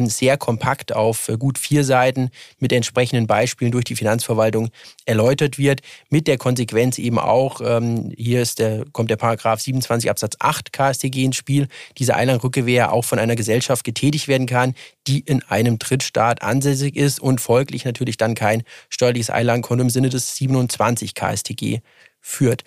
sehr 0.07 0.37
kompakt 0.37 0.95
auf 0.95 1.29
äh, 1.29 1.37
gut 1.37 1.59
vier 1.59 1.85
Seiten 1.85 2.31
mit 2.59 2.73
entsprechenden 2.73 3.27
Beispielen 3.27 3.73
durch 3.73 3.85
die 3.85 3.97
Finanzverwaltung 3.97 4.71
erläutert 5.05 5.59
wird, 5.59 5.81
mit 6.11 6.27
der 6.27 6.39
Konsequenz 6.39 6.99
eben 6.99 7.19
auch, 7.19 7.61
ähm, 7.65 8.13
hier 8.17 8.43
ist 8.43 8.59
der, 8.59 8.85
kommt 8.93 9.11
der 9.11 9.17
Paragraph 9.17 9.61
27 9.61 10.11
Absatz 10.11 10.37
8 10.39 10.73
KStG 10.73 11.25
ins 11.25 11.37
Spiel, 11.37 11.69
diese 11.99 12.15
Einlagenrückgewehr 12.15 12.93
auch 12.93 13.05
von 13.05 13.19
einer 13.19 13.37
Gesellschaft 13.37 13.85
getätigt 13.85 14.29
werden 14.29 14.47
kann, 14.47 14.75
die 15.07 15.21
in 15.21 15.43
einem 15.45 15.79
Drittstaat 15.79 16.43
ansässig 16.43 16.97
ist 16.97 17.21
und 17.21 17.41
folglich 17.41 17.85
natürlich 17.85 18.17
dann 18.17 18.35
kein 18.35 18.63
steuerliches 18.91 19.31
Einlagenkonto 19.31 19.83
im 19.83 19.91
Sinne 19.91 20.09
des 20.09 20.37
27 20.37 21.15
KStG 21.15 21.81
führt. 22.21 22.65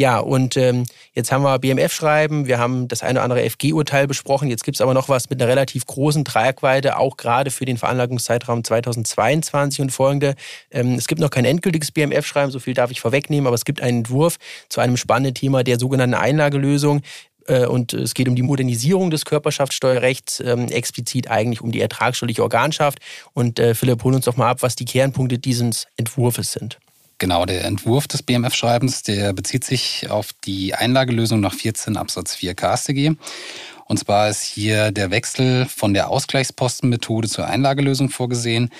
Ja, 0.00 0.18
und 0.18 0.56
ähm, 0.56 0.86
jetzt 1.12 1.30
haben 1.30 1.42
wir 1.42 1.58
BMF-Schreiben, 1.58 2.46
wir 2.46 2.58
haben 2.58 2.88
das 2.88 3.02
eine 3.02 3.18
oder 3.18 3.22
andere 3.24 3.50
FG-Urteil 3.50 4.06
besprochen. 4.06 4.48
Jetzt 4.48 4.64
gibt 4.64 4.76
es 4.76 4.80
aber 4.80 4.94
noch 4.94 5.10
was 5.10 5.28
mit 5.28 5.42
einer 5.42 5.50
relativ 5.50 5.84
großen 5.84 6.24
Tragweite, 6.24 6.96
auch 6.96 7.18
gerade 7.18 7.50
für 7.50 7.66
den 7.66 7.76
Veranlagungszeitraum 7.76 8.64
2022 8.64 9.82
und 9.82 9.90
folgende. 9.90 10.36
Ähm, 10.70 10.94
es 10.94 11.06
gibt 11.06 11.20
noch 11.20 11.28
kein 11.28 11.44
endgültiges 11.44 11.92
BMF-Schreiben, 11.92 12.50
so 12.50 12.60
viel 12.60 12.72
darf 12.72 12.90
ich 12.90 13.02
vorwegnehmen, 13.02 13.46
aber 13.46 13.54
es 13.54 13.66
gibt 13.66 13.82
einen 13.82 13.98
Entwurf 13.98 14.38
zu 14.70 14.80
einem 14.80 14.96
spannenden 14.96 15.34
Thema 15.34 15.64
der 15.64 15.78
sogenannten 15.78 16.14
Einlagelösung 16.14 17.02
äh, 17.46 17.66
und 17.66 17.92
es 17.92 18.14
geht 18.14 18.26
um 18.26 18.34
die 18.34 18.42
Modernisierung 18.42 19.10
des 19.10 19.26
Körperschaftssteuerrechts, 19.26 20.40
ähm, 20.40 20.68
explizit 20.68 21.28
eigentlich 21.28 21.60
um 21.60 21.72
die 21.72 21.80
ertragsteuerliche 21.82 22.42
Organschaft. 22.42 23.00
Und 23.34 23.58
äh, 23.58 23.74
Philipp, 23.74 24.02
hol 24.02 24.14
uns 24.14 24.24
doch 24.24 24.38
mal 24.38 24.48
ab, 24.48 24.62
was 24.62 24.76
die 24.76 24.86
Kernpunkte 24.86 25.38
dieses 25.38 25.88
Entwurfs 25.98 26.52
sind. 26.52 26.78
Genau, 27.20 27.44
der 27.44 27.66
Entwurf 27.66 28.08
des 28.08 28.22
BMF-Schreibens, 28.22 29.02
der 29.02 29.34
bezieht 29.34 29.62
sich 29.62 30.08
auf 30.08 30.32
die 30.32 30.74
Einlagelösung 30.74 31.38
nach 31.40 31.52
14 31.52 31.98
Absatz 31.98 32.34
4 32.34 32.54
KStG. 32.54 33.12
Und 33.84 33.98
zwar 33.98 34.30
ist 34.30 34.42
hier 34.42 34.90
der 34.90 35.10
Wechsel 35.10 35.66
von 35.66 35.92
der 35.92 36.08
Ausgleichspostenmethode 36.08 37.28
zur 37.28 37.46
Einlagelösung 37.46 38.08
vorgesehen. 38.08 38.70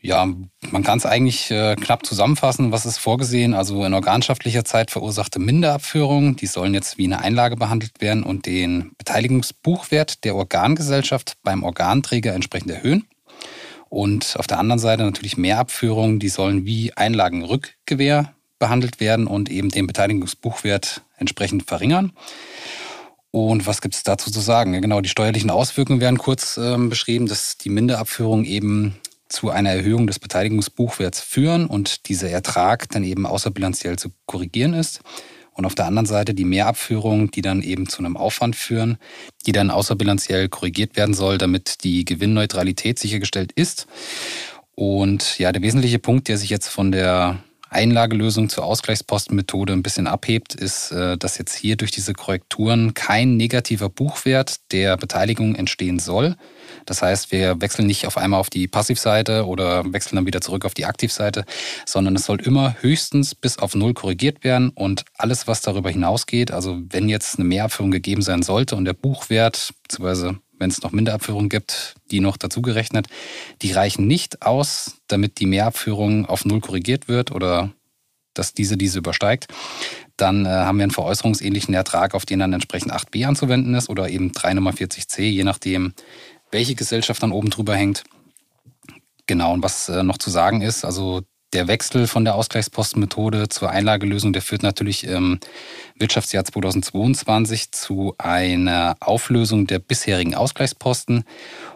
Ja, 0.00 0.26
man 0.72 0.82
kann 0.82 0.98
es 0.98 1.06
eigentlich 1.06 1.52
äh, 1.52 1.76
knapp 1.76 2.04
zusammenfassen. 2.04 2.72
Was 2.72 2.86
ist 2.86 2.98
vorgesehen? 2.98 3.54
Also 3.54 3.84
in 3.84 3.94
organschaftlicher 3.94 4.64
Zeit 4.64 4.90
verursachte 4.90 5.38
Minderabführungen, 5.38 6.34
die 6.34 6.46
sollen 6.46 6.74
jetzt 6.74 6.98
wie 6.98 7.04
eine 7.04 7.20
Einlage 7.20 7.54
behandelt 7.54 8.00
werden 8.00 8.24
und 8.24 8.46
den 8.46 8.90
Beteiligungsbuchwert 8.98 10.24
der 10.24 10.34
Organgesellschaft 10.34 11.34
beim 11.44 11.62
Organträger 11.62 12.34
entsprechend 12.34 12.72
erhöhen. 12.72 13.06
Und 13.90 14.36
auf 14.38 14.46
der 14.46 14.58
anderen 14.58 14.78
Seite 14.78 15.02
natürlich 15.02 15.36
Mehrabführungen, 15.36 16.20
die 16.20 16.28
sollen 16.28 16.64
wie 16.64 16.92
Einlagenrückgewähr 16.94 18.32
behandelt 18.58 19.00
werden 19.00 19.26
und 19.26 19.50
eben 19.50 19.68
den 19.68 19.86
Beteiligungsbuchwert 19.86 21.02
entsprechend 21.18 21.64
verringern. 21.64 22.12
Und 23.32 23.66
was 23.66 23.80
gibt 23.80 23.94
es 23.94 24.02
dazu 24.02 24.30
zu 24.30 24.40
sagen? 24.40 24.80
Genau, 24.80 25.00
die 25.00 25.08
steuerlichen 25.08 25.50
Auswirkungen 25.50 26.00
werden 26.00 26.18
kurz 26.18 26.56
äh, 26.56 26.76
beschrieben, 26.78 27.26
dass 27.26 27.58
die 27.58 27.68
Minderabführungen 27.68 28.44
eben 28.44 28.96
zu 29.28 29.50
einer 29.50 29.70
Erhöhung 29.70 30.06
des 30.06 30.18
Beteiligungsbuchwerts 30.18 31.20
führen 31.20 31.66
und 31.66 32.08
dieser 32.08 32.30
Ertrag 32.30 32.88
dann 32.90 33.04
eben 33.04 33.26
außerbilanziell 33.26 33.98
zu 33.98 34.10
korrigieren 34.26 34.74
ist 34.74 35.00
und 35.60 35.66
auf 35.66 35.74
der 35.74 35.84
anderen 35.84 36.06
Seite 36.06 36.32
die 36.32 36.46
Mehrabführungen, 36.46 37.30
die 37.30 37.42
dann 37.42 37.60
eben 37.60 37.86
zu 37.86 37.98
einem 37.98 38.16
Aufwand 38.16 38.56
führen, 38.56 38.96
die 39.44 39.52
dann 39.52 39.70
außerbilanziell 39.70 40.48
korrigiert 40.48 40.96
werden 40.96 41.14
soll, 41.14 41.36
damit 41.36 41.84
die 41.84 42.06
Gewinnneutralität 42.06 42.98
sichergestellt 42.98 43.52
ist. 43.52 43.86
Und 44.74 45.38
ja, 45.38 45.52
der 45.52 45.60
wesentliche 45.60 45.98
Punkt, 45.98 46.28
der 46.28 46.38
sich 46.38 46.48
jetzt 46.48 46.68
von 46.68 46.92
der 46.92 47.44
Einlagelösung 47.70 48.48
zur 48.48 48.64
Ausgleichspostenmethode 48.64 49.72
ein 49.72 49.82
bisschen 49.82 50.06
abhebt, 50.06 50.54
ist, 50.54 50.90
äh, 50.90 51.16
dass 51.16 51.38
jetzt 51.38 51.54
hier 51.54 51.76
durch 51.76 51.90
diese 51.90 52.12
Korrekturen 52.12 52.94
kein 52.94 53.36
negativer 53.36 53.88
Buchwert 53.88 54.56
der 54.72 54.96
Beteiligung 54.96 55.54
entstehen 55.54 55.98
soll. 55.98 56.36
Das 56.84 57.02
heißt, 57.02 57.32
wir 57.32 57.60
wechseln 57.60 57.86
nicht 57.86 58.06
auf 58.06 58.16
einmal 58.16 58.40
auf 58.40 58.50
die 58.50 58.66
Passivseite 58.66 59.46
oder 59.46 59.84
wechseln 59.92 60.16
dann 60.16 60.26
wieder 60.26 60.40
zurück 60.40 60.64
auf 60.64 60.74
die 60.74 60.84
Aktivseite, 60.84 61.44
sondern 61.86 62.16
es 62.16 62.26
soll 62.26 62.40
immer 62.40 62.74
höchstens 62.80 63.34
bis 63.34 63.58
auf 63.58 63.74
Null 63.74 63.94
korrigiert 63.94 64.42
werden 64.44 64.70
und 64.70 65.04
alles, 65.16 65.46
was 65.46 65.62
darüber 65.62 65.90
hinausgeht, 65.90 66.50
also 66.50 66.80
wenn 66.90 67.08
jetzt 67.08 67.38
eine 67.38 67.46
Mehrabführung 67.48 67.90
gegeben 67.90 68.22
sein 68.22 68.42
sollte 68.42 68.76
und 68.76 68.84
der 68.84 68.94
Buchwert, 68.94 69.72
beziehungsweise 69.84 70.38
wenn 70.60 70.70
es 70.70 70.82
noch 70.82 70.92
Minderabführungen 70.92 71.48
gibt, 71.48 71.94
die 72.10 72.20
noch 72.20 72.36
dazugerechnet, 72.36 73.08
die 73.62 73.72
reichen 73.72 74.06
nicht 74.06 74.42
aus, 74.42 74.98
damit 75.08 75.40
die 75.40 75.46
Mehrabführung 75.46 76.26
auf 76.26 76.44
Null 76.44 76.60
korrigiert 76.60 77.08
wird 77.08 77.32
oder 77.32 77.72
dass 78.34 78.54
diese 78.54 78.76
diese 78.76 78.98
übersteigt. 78.98 79.48
Dann 80.16 80.46
äh, 80.46 80.50
haben 80.50 80.78
wir 80.78 80.84
einen 80.84 80.92
veräußerungsähnlichen 80.92 81.74
Ertrag, 81.74 82.14
auf 82.14 82.26
den 82.26 82.38
dann 82.38 82.52
entsprechend 82.52 82.92
8b 82.92 83.26
anzuwenden 83.26 83.74
ist 83.74 83.88
oder 83.88 84.08
eben 84.08 84.32
3 84.32 84.54
Nummer 84.54 84.72
40c, 84.72 85.22
je 85.22 85.44
nachdem, 85.44 85.94
welche 86.50 86.74
Gesellschaft 86.74 87.22
dann 87.22 87.32
oben 87.32 87.50
drüber 87.50 87.74
hängt. 87.74 88.04
Genau, 89.26 89.52
und 89.52 89.62
was 89.62 89.88
äh, 89.88 90.02
noch 90.02 90.18
zu 90.18 90.30
sagen 90.30 90.60
ist, 90.60 90.84
also 90.84 91.22
der 91.52 91.68
Wechsel 91.68 92.06
von 92.06 92.24
der 92.24 92.36
Ausgleichspostenmethode 92.36 93.48
zur 93.48 93.70
Einlagelösung, 93.70 94.32
der 94.32 94.42
führt 94.42 94.62
natürlich 94.62 95.04
im 95.04 95.40
Wirtschaftsjahr 95.96 96.44
2022 96.44 97.72
zu 97.72 98.14
einer 98.18 98.96
Auflösung 99.00 99.66
der 99.66 99.80
bisherigen 99.80 100.34
Ausgleichsposten. 100.34 101.24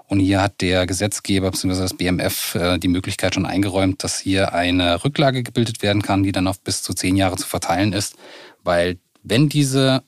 Und 0.07 0.21
hier 0.21 0.43
hat 0.43 0.61
der 0.61 0.87
Gesetzgeber 0.87 1.51
bzw. 1.51 1.81
das 1.81 1.95
BMF 1.95 2.55
äh, 2.55 2.79
die 2.79 2.89
Möglichkeit 2.89 3.35
schon 3.35 3.47
eingeräumt, 3.47 4.05
dass 4.05 4.19
hier 4.19 4.55
eine 4.55 5.05
Rücklage 5.05 5.43
gebildet 5.43 5.83
werden 5.83 6.03
kann, 6.03 6.23
die 6.23 6.33
dann 6.33 6.47
auf 6.47 6.61
bis 6.61 6.83
zu 6.83 6.95
zehn 6.95 7.17
Jahre 7.17 7.37
zu 7.37 7.47
verteilen 7.47 7.93
ist. 7.93 8.17
Weil 8.63 8.99
wenn 9.23 9.49
diese 9.49 10.03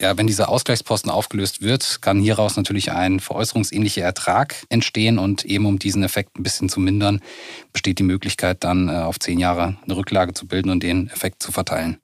ja, 0.00 0.16
wenn 0.16 0.26
dieser 0.26 0.48
Ausgleichsposten 0.48 1.10
aufgelöst 1.10 1.62
wird, 1.62 2.00
kann 2.00 2.20
hieraus 2.20 2.56
natürlich 2.56 2.90
ein 2.90 3.20
veräußerungsähnlicher 3.20 4.02
Ertrag 4.02 4.64
entstehen 4.70 5.18
und 5.18 5.44
eben 5.44 5.66
um 5.66 5.78
diesen 5.78 6.02
Effekt 6.02 6.38
ein 6.38 6.42
bisschen 6.42 6.68
zu 6.68 6.80
mindern, 6.80 7.20
besteht 7.72 7.98
die 7.98 8.04
Möglichkeit 8.04 8.64
dann 8.64 8.88
äh, 8.88 8.92
auf 8.92 9.18
zehn 9.18 9.38
Jahre 9.38 9.76
eine 9.84 9.96
Rücklage 9.96 10.32
zu 10.32 10.46
bilden 10.46 10.70
und 10.70 10.82
den 10.82 11.08
Effekt 11.10 11.42
zu 11.42 11.52
verteilen. 11.52 11.98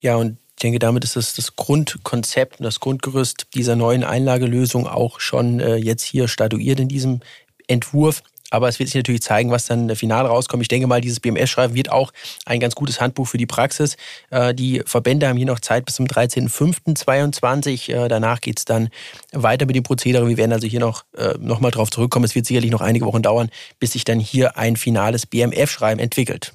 Ja, 0.00 0.16
und 0.16 0.38
ich 0.50 0.62
denke, 0.62 0.78
damit 0.78 1.04
ist 1.04 1.16
das, 1.16 1.34
das 1.34 1.56
Grundkonzept 1.56 2.60
und 2.60 2.64
das 2.64 2.80
Grundgerüst 2.80 3.48
dieser 3.54 3.76
neuen 3.76 4.04
Einlagelösung 4.04 4.86
auch 4.86 5.18
schon 5.18 5.58
äh, 5.58 5.76
jetzt 5.76 6.02
hier 6.04 6.28
statuiert 6.28 6.78
in 6.80 6.88
diesem 6.88 7.20
Entwurf. 7.66 8.22
Aber 8.50 8.68
es 8.68 8.78
wird 8.78 8.88
sich 8.88 8.96
natürlich 8.96 9.22
zeigen, 9.22 9.50
was 9.50 9.66
dann 9.66 9.94
final 9.96 10.26
rauskommt. 10.26 10.62
Ich 10.62 10.68
denke 10.68 10.86
mal, 10.86 11.00
dieses 11.00 11.20
BMS-Schreiben 11.20 11.74
wird 11.74 11.90
auch 11.90 12.12
ein 12.44 12.60
ganz 12.60 12.74
gutes 12.74 13.00
Handbuch 13.00 13.26
für 13.26 13.38
die 13.38 13.46
Praxis. 13.46 13.96
Äh, 14.30 14.54
die 14.54 14.82
Verbände 14.84 15.28
haben 15.28 15.36
hier 15.36 15.46
noch 15.46 15.60
Zeit 15.60 15.84
bis 15.84 15.94
zum 15.94 16.06
13.05.22. 16.06 17.92
Äh, 17.92 18.08
danach 18.08 18.40
geht 18.40 18.58
es 18.58 18.64
dann 18.64 18.88
weiter 19.32 19.66
mit 19.66 19.76
dem 19.76 19.82
Prozedere. 19.82 20.28
Wir 20.28 20.36
werden 20.36 20.52
also 20.52 20.66
hier 20.66 20.80
noch, 20.80 21.04
äh, 21.16 21.34
noch 21.38 21.60
mal 21.60 21.70
drauf 21.70 21.90
zurückkommen. 21.90 22.24
Es 22.24 22.34
wird 22.34 22.46
sicherlich 22.46 22.70
noch 22.70 22.80
einige 22.80 23.06
Wochen 23.06 23.22
dauern, 23.22 23.50
bis 23.78 23.92
sich 23.92 24.04
dann 24.04 24.20
hier 24.20 24.56
ein 24.56 24.76
finales 24.76 25.26
BMF-Schreiben 25.26 26.00
entwickelt. 26.00 26.52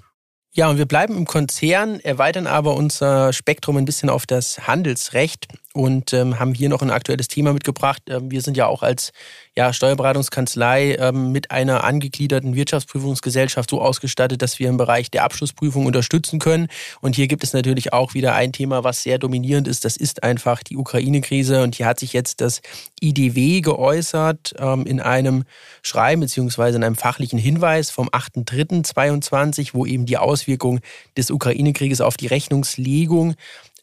Ja, 0.53 0.69
und 0.69 0.77
wir 0.77 0.85
bleiben 0.85 1.17
im 1.17 1.25
Konzern, 1.25 1.99
erweitern 1.99 2.47
aber 2.47 2.75
unser 2.75 3.33
Spektrum 3.33 3.75
ein 3.75 3.83
bisschen 3.83 4.09
auf 4.09 4.25
das 4.25 4.67
Handelsrecht 4.67 5.49
und 5.75 6.13
ähm, 6.13 6.39
haben 6.39 6.53
hier 6.53 6.69
noch 6.69 6.81
ein 6.81 6.89
aktuelles 6.89 7.27
Thema 7.27 7.51
mitgebracht. 7.51 8.01
Ähm, 8.07 8.31
wir 8.31 8.41
sind 8.41 8.55
ja 8.55 8.65
auch 8.65 8.81
als 8.81 9.11
ja, 9.57 9.73
Steuerberatungskanzlei 9.73 10.95
ähm, 10.95 11.33
mit 11.33 11.51
einer 11.51 11.83
angegliederten 11.83 12.55
Wirtschaftsprüfungsgesellschaft 12.55 13.69
so 13.69 13.81
ausgestattet, 13.81 14.41
dass 14.41 14.57
wir 14.57 14.69
im 14.69 14.77
Bereich 14.77 15.11
der 15.11 15.25
Abschlussprüfung 15.25 15.85
unterstützen 15.85 16.39
können. 16.39 16.69
Und 17.01 17.15
hier 17.15 17.27
gibt 17.27 17.43
es 17.43 17.51
natürlich 17.51 17.91
auch 17.91 18.13
wieder 18.13 18.35
ein 18.35 18.53
Thema, 18.53 18.85
was 18.85 19.03
sehr 19.03 19.19
dominierend 19.19 19.67
ist. 19.67 19.83
Das 19.83 19.97
ist 19.97 20.23
einfach 20.23 20.63
die 20.63 20.77
Ukraine-Krise. 20.77 21.61
Und 21.61 21.75
hier 21.75 21.87
hat 21.87 21.99
sich 21.99 22.13
jetzt 22.13 22.39
das 22.39 22.61
IDW 23.01 23.59
geäußert 23.59 24.55
ähm, 24.57 24.85
in 24.85 25.01
einem 25.01 25.43
Schreiben 25.81 26.21
beziehungsweise 26.21 26.77
in 26.77 26.85
einem 26.85 26.95
fachlichen 26.95 27.37
Hinweis 27.37 27.91
vom 27.91 28.07
8.3.22, 28.07 29.71
wo 29.73 29.85
eben 29.85 30.05
die 30.05 30.17
Auswirkungen 30.17 30.79
des 31.17 31.31
Ukraine-Krieges 31.31 31.99
auf 31.99 32.15
die 32.15 32.27
Rechnungslegung 32.27 33.35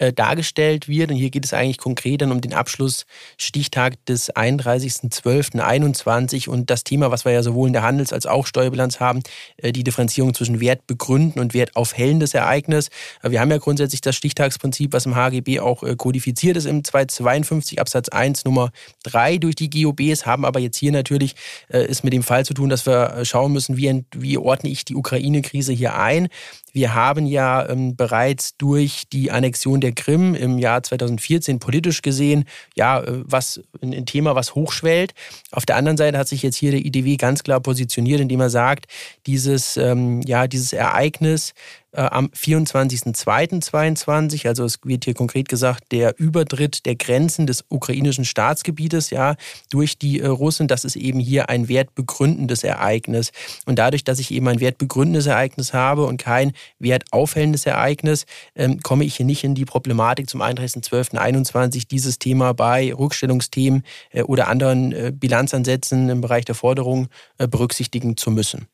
äh, 0.03 0.13
dargestellt 0.13 0.89
wird. 0.89 1.13
Und 1.13 1.17
hier 1.17 1.31
geht 1.31 1.45
es 1.45 1.55
eigentlich 1.55 1.79
konkret 1.79 2.23
dann 2.23 2.33
um 2.33 2.41
den 2.41 2.55
Abschlussstichtag 2.55 4.05
des 4.07 4.35
31.12.21 4.35 6.49
und 6.49 6.71
das 6.71 6.83
Thema, 6.83 7.13
was 7.13 7.25
wir 7.25 7.31
ja 7.31 7.45
sowohl 7.45 7.69
in 7.69 7.73
der 7.73 7.83
Handels- 7.83 8.13
als 8.13 8.27
auch 8.27 8.49
Steuerbilanz 8.49 8.99
haben, 8.99 9.23
äh, 9.59 9.71
die 9.71 9.85
Differenzierung 9.85 10.35
zwischen 10.35 10.61
Wert 10.61 10.89
begründen 10.89 11.39
und 11.39 11.55
Wert 11.55 11.77
aufhellendes 11.77 12.35
Ereignis. 12.35 12.89
Äh, 13.23 13.31
wir 13.31 13.41
haben 13.41 13.53
ja 13.53 13.59
grundsätzlich 13.59 14.01
das 14.01 14.17
Stichtagsprinzip, 14.17 14.93
was 14.93 15.07
im 15.07 15.15
HGB 15.15 15.61
auch 15.61 15.85
kodifiziert 15.97 16.57
ist 16.57 16.65
im 16.65 16.83
252 16.83 17.81
Absatz 17.81 18.09
1 18.09 18.45
Nummer 18.45 18.73
3 19.05 19.39
durch 19.39 19.55
die 19.55 19.71
GOBs, 19.71 20.27
haben 20.27 20.45
aber 20.45 20.59
jetzt 20.59 20.79
hier 20.79 20.91
natürlich 20.91 21.37
ist 21.69 22.03
mit 22.03 22.13
dem 22.13 22.25
Fall 22.25 22.45
zu 22.45 22.55
tun, 22.55 22.69
dass 22.69 22.87
wir 22.87 23.25
schauen 23.25 23.53
müssen, 23.53 23.77
wie, 23.77 24.05
wie 24.17 24.39
ordne 24.39 24.71
ich 24.71 24.85
die 24.85 24.97
Ukraine-Krise 24.97 25.73
hier 25.73 25.97
ein. 25.97 26.27
Wir 26.73 26.95
haben 26.95 27.27
ja 27.27 27.69
ähm, 27.69 27.97
bereits 27.97 28.57
durch 28.57 29.05
die 29.13 29.31
Annexion 29.31 29.81
der 29.81 29.93
Krim 29.93 30.35
im 30.35 30.59
Jahr 30.59 30.83
2014 30.83 31.59
politisch 31.59 32.03
gesehen, 32.03 32.45
ja, 32.75 33.01
äh, 33.01 33.23
was 33.25 33.61
ein 33.83 34.07
Thema, 34.07 34.35
was 34.35 34.55
hochschwellt. 34.55 35.13
Auf 35.51 35.67
der 35.67 35.77
anderen 35.77 35.97
Seite 35.97 36.19
hat 36.19 36.29
sich 36.29 36.43
jetzt 36.43 36.57
hier 36.57 36.71
der 36.71 36.85
IDW 36.85 37.17
ganz 37.17 37.43
klar 37.43 37.61
positioniert, 37.61 38.21
indem 38.21 38.41
er 38.41 38.51
sagt, 38.51 38.87
dieses, 39.27 39.77
ähm, 39.77 40.23
ja, 40.23 40.47
dieses 40.47 40.73
Ereignis 40.73 41.53
am 41.93 42.29
24.02.22, 42.29 44.49
also 44.49 44.65
es 44.65 44.79
wird 44.85 45.05
hier 45.05 45.13
konkret 45.15 45.49
gesagt, 45.49 45.93
der 45.93 46.19
Übertritt 46.19 46.87
der 46.87 46.97
Grenzen 46.97 47.47
des 47.47 47.65
ukrainischen 47.69 48.25
Staatsgebietes 48.25 49.11
ja 49.11 49.37
durch 49.71 49.99
die 49.99 50.21
äh, 50.21 50.27
Russen, 50.27 50.69
das 50.69 50.85
ist 50.85 50.97
eben 50.97 51.21
hier 51.21 51.49
ein 51.49 51.69
wertbegründendes 51.69 52.65
Ereignis. 52.65 53.31
Und 53.67 53.79
dadurch, 53.79 54.05
dass 54.05 54.19
ich 54.19 54.31
eben 54.31 54.49
ein 54.49 54.61
wertbegründendes 54.61 55.27
Ereignis 55.27 55.75
habe 55.75 56.07
und 56.07 56.17
kein 56.17 56.53
wertaufhellendes 56.79 57.67
Ereignis, 57.67 58.25
ähm, 58.55 58.81
komme 58.81 59.05
ich 59.05 59.17
hier 59.17 59.27
nicht 59.27 59.45
in 59.45 59.55
die 59.55 59.65
Problematik 59.65 60.31
zum 60.31 60.43
31.12.21 60.43 61.89
dieses 61.89 62.19
Thema 62.19 62.55
bei 62.55 62.95
Rückstellungsthemen 62.95 63.83
äh, 64.11 64.23
oder 64.23 64.49
anderen 64.49 64.93
äh, 64.93 65.13
Bilanzansätzen 65.15 66.09
im 66.09 66.21
Bereich 66.21 66.45
der 66.45 66.55
Forderung 66.55 67.09
äh, 67.39 67.49
berücksichtigen 67.49 68.17
zu 68.17 68.31
müssen. 68.31 68.69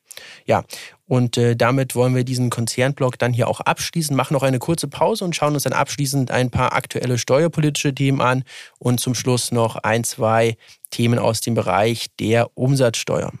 Ja, 0.45 0.63
und 1.07 1.37
äh, 1.37 1.55
damit 1.55 1.95
wollen 1.95 2.15
wir 2.15 2.23
diesen 2.23 2.49
Konzernblock 2.49 3.17
dann 3.17 3.33
hier 3.33 3.47
auch 3.47 3.59
abschließen, 3.61 4.15
machen 4.15 4.33
noch 4.33 4.43
eine 4.43 4.59
kurze 4.59 4.87
Pause 4.87 5.25
und 5.25 5.35
schauen 5.35 5.53
uns 5.53 5.63
dann 5.63 5.73
abschließend 5.73 6.31
ein 6.31 6.51
paar 6.51 6.73
aktuelle 6.73 7.17
steuerpolitische 7.17 7.93
Themen 7.93 8.21
an 8.21 8.43
und 8.77 8.99
zum 8.99 9.15
Schluss 9.15 9.51
noch 9.51 9.77
ein, 9.77 10.03
zwei 10.03 10.57
Themen 10.91 11.19
aus 11.19 11.41
dem 11.41 11.55
Bereich 11.55 12.07
der 12.19 12.57
Umsatzsteuer. 12.57 13.31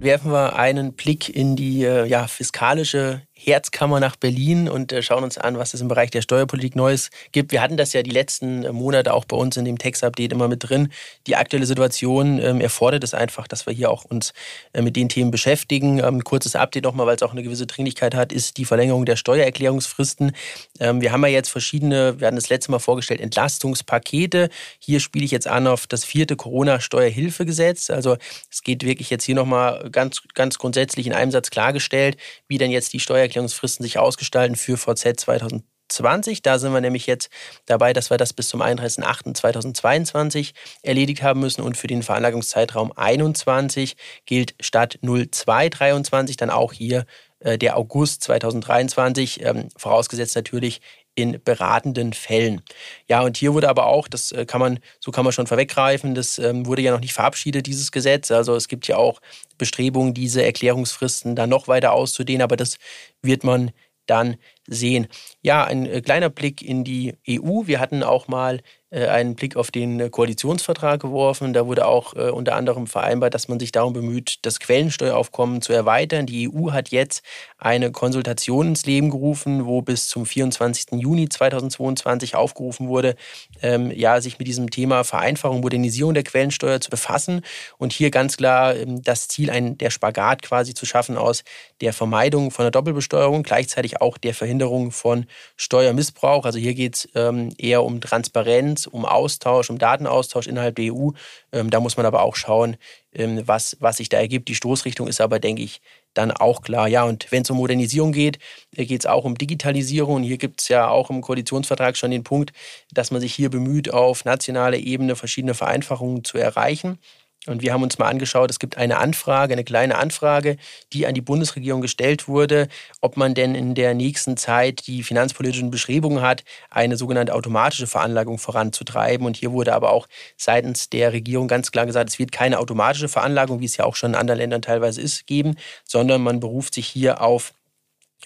werfen 0.00 0.30
wir 0.32 0.56
einen 0.56 0.94
Blick 0.94 1.28
in 1.28 1.56
die 1.56 1.84
äh, 1.84 2.06
ja, 2.06 2.26
fiskalische 2.28 3.22
Herzkammer 3.40 4.00
nach 4.00 4.16
Berlin 4.16 4.68
und 4.68 4.92
äh, 4.92 5.00
schauen 5.00 5.22
uns 5.22 5.38
an, 5.38 5.58
was 5.58 5.72
es 5.72 5.80
im 5.80 5.86
Bereich 5.86 6.10
der 6.10 6.22
Steuerpolitik 6.22 6.74
Neues 6.74 7.10
gibt. 7.30 7.52
Wir 7.52 7.62
hatten 7.62 7.76
das 7.76 7.92
ja 7.92 8.02
die 8.02 8.10
letzten 8.10 8.64
äh, 8.64 8.72
Monate 8.72 9.14
auch 9.14 9.24
bei 9.24 9.36
uns 9.36 9.56
in 9.56 9.64
dem 9.64 9.78
Text-Update 9.78 10.32
immer 10.32 10.48
mit 10.48 10.68
drin. 10.68 10.88
Die 11.28 11.36
aktuelle 11.36 11.64
Situation 11.64 12.40
ähm, 12.40 12.60
erfordert 12.60 13.04
es 13.04 13.14
einfach, 13.14 13.46
dass 13.46 13.64
wir 13.64 13.72
hier 13.72 13.92
auch 13.92 14.04
uns 14.04 14.32
äh, 14.72 14.82
mit 14.82 14.96
den 14.96 15.08
Themen 15.08 15.30
beschäftigen. 15.30 16.00
Ähm, 16.00 16.24
kurzes 16.24 16.56
Update 16.56 16.82
nochmal, 16.82 17.06
weil 17.06 17.14
es 17.14 17.22
auch 17.22 17.30
eine 17.30 17.44
gewisse 17.44 17.66
Dringlichkeit 17.66 18.16
hat, 18.16 18.32
ist 18.32 18.56
die 18.56 18.64
Verlängerung 18.64 19.04
der 19.04 19.14
Steuererklärungsfristen. 19.14 20.32
Ähm, 20.80 21.00
wir 21.00 21.12
haben 21.12 21.22
ja 21.22 21.28
jetzt 21.28 21.50
verschiedene, 21.50 22.18
wir 22.18 22.26
hatten 22.26 22.36
das 22.36 22.48
letzte 22.48 22.72
Mal 22.72 22.80
vorgestellt, 22.80 23.20
Entlastungspakete. 23.20 24.48
Hier 24.80 24.98
spiele 24.98 25.24
ich 25.24 25.30
jetzt 25.30 25.46
an 25.46 25.68
auf 25.68 25.86
das 25.86 26.04
vierte 26.04 26.34
Corona-Steuerhilfegesetz. 26.34 27.90
Also 27.90 28.16
es 28.50 28.64
geht 28.64 28.84
wirklich 28.84 29.10
jetzt 29.10 29.22
hier 29.22 29.36
nochmal 29.36 29.88
ganz, 29.92 30.22
ganz 30.34 30.58
grundsätzlich 30.58 31.06
in 31.06 31.12
einem 31.12 31.30
Satz 31.30 31.50
klargestellt, 31.50 32.16
wie 32.48 32.58
denn 32.58 32.72
jetzt 32.72 32.92
die 32.92 33.00
Steuer 33.00 33.27
Steuererklärungsfristen 33.28 33.84
sich 33.84 33.98
ausgestalten 33.98 34.56
für 34.56 34.76
VZ 34.76 35.20
2020. 35.20 36.42
Da 36.42 36.58
sind 36.58 36.72
wir 36.72 36.80
nämlich 36.80 37.06
jetzt 37.06 37.30
dabei, 37.66 37.92
dass 37.92 38.10
wir 38.10 38.16
das 38.16 38.32
bis 38.32 38.48
zum 38.48 38.62
31.08.2022 38.62 40.52
erledigt 40.82 41.22
haben 41.22 41.40
müssen. 41.40 41.62
Und 41.62 41.76
für 41.76 41.86
den 41.86 42.02
Veranlagungszeitraum 42.02 42.92
21 42.94 43.96
gilt 44.26 44.54
statt 44.60 44.98
0223 45.02 46.36
dann 46.36 46.50
auch 46.50 46.72
hier 46.72 47.04
äh, 47.40 47.58
der 47.58 47.76
August 47.76 48.22
2023, 48.24 49.44
ähm, 49.44 49.68
vorausgesetzt 49.76 50.34
natürlich 50.34 50.80
in 51.18 51.40
beratenden 51.44 52.12
Fällen. 52.12 52.62
Ja, 53.08 53.22
und 53.22 53.36
hier 53.36 53.52
wurde 53.52 53.68
aber 53.68 53.86
auch, 53.86 54.06
das 54.06 54.30
äh, 54.30 54.46
kann 54.46 54.60
man, 54.60 54.78
so 55.00 55.10
kann 55.10 55.24
man 55.24 55.32
schon 55.32 55.48
vorweggreifen, 55.48 56.14
das 56.14 56.38
ähm, 56.38 56.64
wurde 56.64 56.82
ja 56.82 56.92
noch 56.92 57.00
nicht 57.00 57.12
verabschiedet, 57.12 57.66
dieses 57.66 57.90
Gesetz. 57.90 58.30
Also 58.30 58.54
es 58.54 58.68
gibt 58.68 58.86
ja 58.86 58.96
auch 58.96 59.20
Bestrebungen, 59.58 60.14
diese 60.14 60.44
Erklärungsfristen 60.44 61.34
dann 61.34 61.50
noch 61.50 61.66
weiter 61.66 61.92
auszudehnen, 61.92 62.42
aber 62.42 62.56
das 62.56 62.78
wird 63.20 63.42
man 63.42 63.72
dann 64.06 64.36
sehen. 64.68 65.08
Ja, 65.42 65.64
ein 65.64 65.86
äh, 65.86 66.00
kleiner 66.02 66.30
Blick 66.30 66.62
in 66.62 66.84
die 66.84 67.14
EU. 67.28 67.66
Wir 67.66 67.80
hatten 67.80 68.04
auch 68.04 68.28
mal 68.28 68.60
einen 68.96 69.34
Blick 69.34 69.56
auf 69.56 69.70
den 69.70 69.98
äh, 70.00 70.10
Koalitionsvertrag 70.10 71.00
geworfen. 71.00 71.52
Da 71.52 71.66
wurde 71.66 71.86
auch 71.86 72.12
unter 72.12 72.54
anderem 72.54 72.86
vereinbart, 72.86 73.34
dass 73.34 73.48
man 73.48 73.60
sich 73.60 73.72
darum 73.72 73.92
bemüht, 73.92 74.38
das 74.42 74.60
Quellensteueraufkommen 74.60 75.62
zu 75.62 75.72
erweitern. 75.72 76.26
Die 76.26 76.48
EU 76.48 76.72
hat 76.72 76.88
jetzt 76.88 77.22
eine 77.58 77.92
Konsultation 77.92 78.68
ins 78.68 78.86
Leben 78.86 79.10
gerufen, 79.10 79.66
wo 79.66 79.82
bis 79.82 80.08
zum 80.08 80.26
24. 80.26 81.00
Juni 81.00 81.28
2022 81.28 82.34
aufgerufen 82.34 82.88
wurde, 82.88 83.14
ähm, 83.62 83.90
ja, 83.90 84.20
sich 84.20 84.38
mit 84.38 84.48
diesem 84.48 84.70
Thema 84.70 85.04
Vereinfachung, 85.04 85.60
Modernisierung 85.60 86.14
der 86.14 86.24
Quellensteuer 86.24 86.80
zu 86.80 86.90
befassen 86.90 87.42
und 87.78 87.92
hier 87.92 88.10
ganz 88.10 88.36
klar 88.36 88.74
ähm, 88.74 89.02
das 89.02 89.28
Ziel, 89.28 89.50
ein, 89.50 89.78
der 89.78 89.90
Spagat 89.90 90.42
quasi 90.42 90.74
zu 90.74 90.86
schaffen 90.86 91.16
aus 91.16 91.44
der 91.80 91.92
Vermeidung 91.92 92.50
von 92.50 92.64
der 92.64 92.70
Doppelbesteuerung, 92.70 93.42
gleichzeitig 93.42 94.00
auch 94.00 94.18
der 94.18 94.34
Verhinderung 94.34 94.48
Verhinderung 94.48 94.92
von 94.92 95.26
Steuermissbrauch. 95.56 96.44
Also 96.44 96.58
hier 96.58 96.74
geht 96.74 96.96
es 96.96 97.08
ähm, 97.14 97.50
eher 97.58 97.84
um 97.84 98.00
Transparenz, 98.00 98.77
um 98.86 99.04
Austausch, 99.04 99.70
um 99.70 99.78
Datenaustausch 99.78 100.46
innerhalb 100.46 100.76
der 100.76 100.94
EU. 100.94 101.10
Ähm, 101.52 101.70
da 101.70 101.80
muss 101.80 101.96
man 101.96 102.06
aber 102.06 102.22
auch 102.22 102.36
schauen, 102.36 102.76
ähm, 103.12 103.42
was, 103.46 103.76
was 103.80 103.96
sich 103.96 104.08
da 104.08 104.18
ergibt. 104.18 104.48
Die 104.48 104.54
Stoßrichtung 104.54 105.08
ist 105.08 105.20
aber, 105.20 105.38
denke 105.38 105.62
ich, 105.62 105.80
dann 106.14 106.30
auch 106.30 106.62
klar. 106.62 106.88
Ja, 106.88 107.04
und 107.04 107.30
wenn 107.30 107.42
es 107.42 107.50
um 107.50 107.56
Modernisierung 107.56 108.12
geht, 108.12 108.38
äh, 108.76 108.86
geht 108.86 109.00
es 109.00 109.06
auch 109.06 109.24
um 109.24 109.36
Digitalisierung. 109.36 110.16
Und 110.16 110.22
hier 110.22 110.38
gibt 110.38 110.60
es 110.60 110.68
ja 110.68 110.88
auch 110.88 111.10
im 111.10 111.20
Koalitionsvertrag 111.20 111.96
schon 111.96 112.10
den 112.10 112.24
Punkt, 112.24 112.52
dass 112.92 113.10
man 113.10 113.20
sich 113.20 113.34
hier 113.34 113.50
bemüht, 113.50 113.92
auf 113.92 114.24
nationaler 114.24 114.78
Ebene 114.78 115.16
verschiedene 115.16 115.54
Vereinfachungen 115.54 116.24
zu 116.24 116.38
erreichen. 116.38 116.98
Und 117.46 117.62
wir 117.62 117.72
haben 117.72 117.82
uns 117.82 117.98
mal 117.98 118.08
angeschaut, 118.08 118.50
es 118.50 118.58
gibt 118.58 118.76
eine 118.76 118.98
Anfrage, 118.98 119.52
eine 119.52 119.64
kleine 119.64 119.96
Anfrage, 119.96 120.56
die 120.92 121.06
an 121.06 121.14
die 121.14 121.20
Bundesregierung 121.20 121.80
gestellt 121.80 122.28
wurde, 122.28 122.68
ob 123.00 123.16
man 123.16 123.34
denn 123.34 123.54
in 123.54 123.74
der 123.74 123.94
nächsten 123.94 124.36
Zeit 124.36 124.86
die 124.86 125.02
finanzpolitischen 125.02 125.70
Bestrebungen 125.70 126.20
hat, 126.20 126.44
eine 126.68 126.96
sogenannte 126.96 127.34
automatische 127.34 127.86
Veranlagung 127.86 128.38
voranzutreiben. 128.38 129.26
Und 129.26 129.36
hier 129.36 129.52
wurde 129.52 129.74
aber 129.74 129.92
auch 129.92 130.08
seitens 130.36 130.90
der 130.90 131.12
Regierung 131.12 131.48
ganz 131.48 131.70
klar 131.70 131.86
gesagt, 131.86 132.10
es 132.10 132.18
wird 132.18 132.32
keine 132.32 132.58
automatische 132.58 133.08
Veranlagung, 133.08 133.60
wie 133.60 133.66
es 133.66 133.76
ja 133.76 133.84
auch 133.84 133.96
schon 133.96 134.10
in 134.10 134.16
anderen 134.16 134.38
Ländern 134.38 134.62
teilweise 134.62 135.00
ist, 135.00 135.26
geben, 135.26 135.56
sondern 135.84 136.22
man 136.22 136.40
beruft 136.40 136.74
sich 136.74 136.86
hier 136.86 137.22
auf 137.22 137.54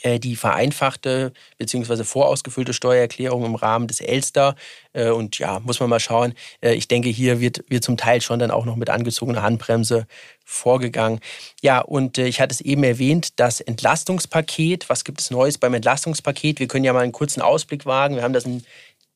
die 0.04 0.36
vereinfachte 0.36 1.32
bzw. 1.58 2.04
vorausgefüllte 2.04 2.72
Steuererklärung 2.72 3.44
im 3.44 3.54
Rahmen 3.54 3.86
des 3.86 4.00
Elster. 4.00 4.56
Äh, 4.92 5.10
und 5.10 5.38
ja, 5.38 5.60
muss 5.60 5.80
man 5.80 5.88
mal 5.90 6.00
schauen. 6.00 6.34
Äh, 6.60 6.74
ich 6.74 6.88
denke, 6.88 7.08
hier 7.08 7.40
wird, 7.40 7.64
wird 7.68 7.84
zum 7.84 7.96
Teil 7.96 8.20
schon 8.20 8.38
dann 8.38 8.50
auch 8.50 8.64
noch 8.64 8.76
mit 8.76 8.90
angezogener 8.90 9.42
Handbremse 9.42 10.06
vorgegangen. 10.44 11.20
Ja, 11.62 11.80
und 11.80 12.18
ich 12.18 12.40
hatte 12.40 12.52
es 12.52 12.60
eben 12.60 12.84
erwähnt, 12.84 13.38
das 13.38 13.60
Entlastungspaket. 13.60 14.88
Was 14.88 15.04
gibt 15.04 15.20
es 15.20 15.30
Neues 15.30 15.58
beim 15.58 15.74
Entlastungspaket? 15.74 16.58
Wir 16.58 16.68
können 16.68 16.84
ja 16.84 16.92
mal 16.92 17.00
einen 17.00 17.12
kurzen 17.12 17.40
Ausblick 17.40 17.86
wagen. 17.86 18.16
Wir 18.16 18.22
haben 18.22 18.32
das 18.32 18.44
in 18.44 18.64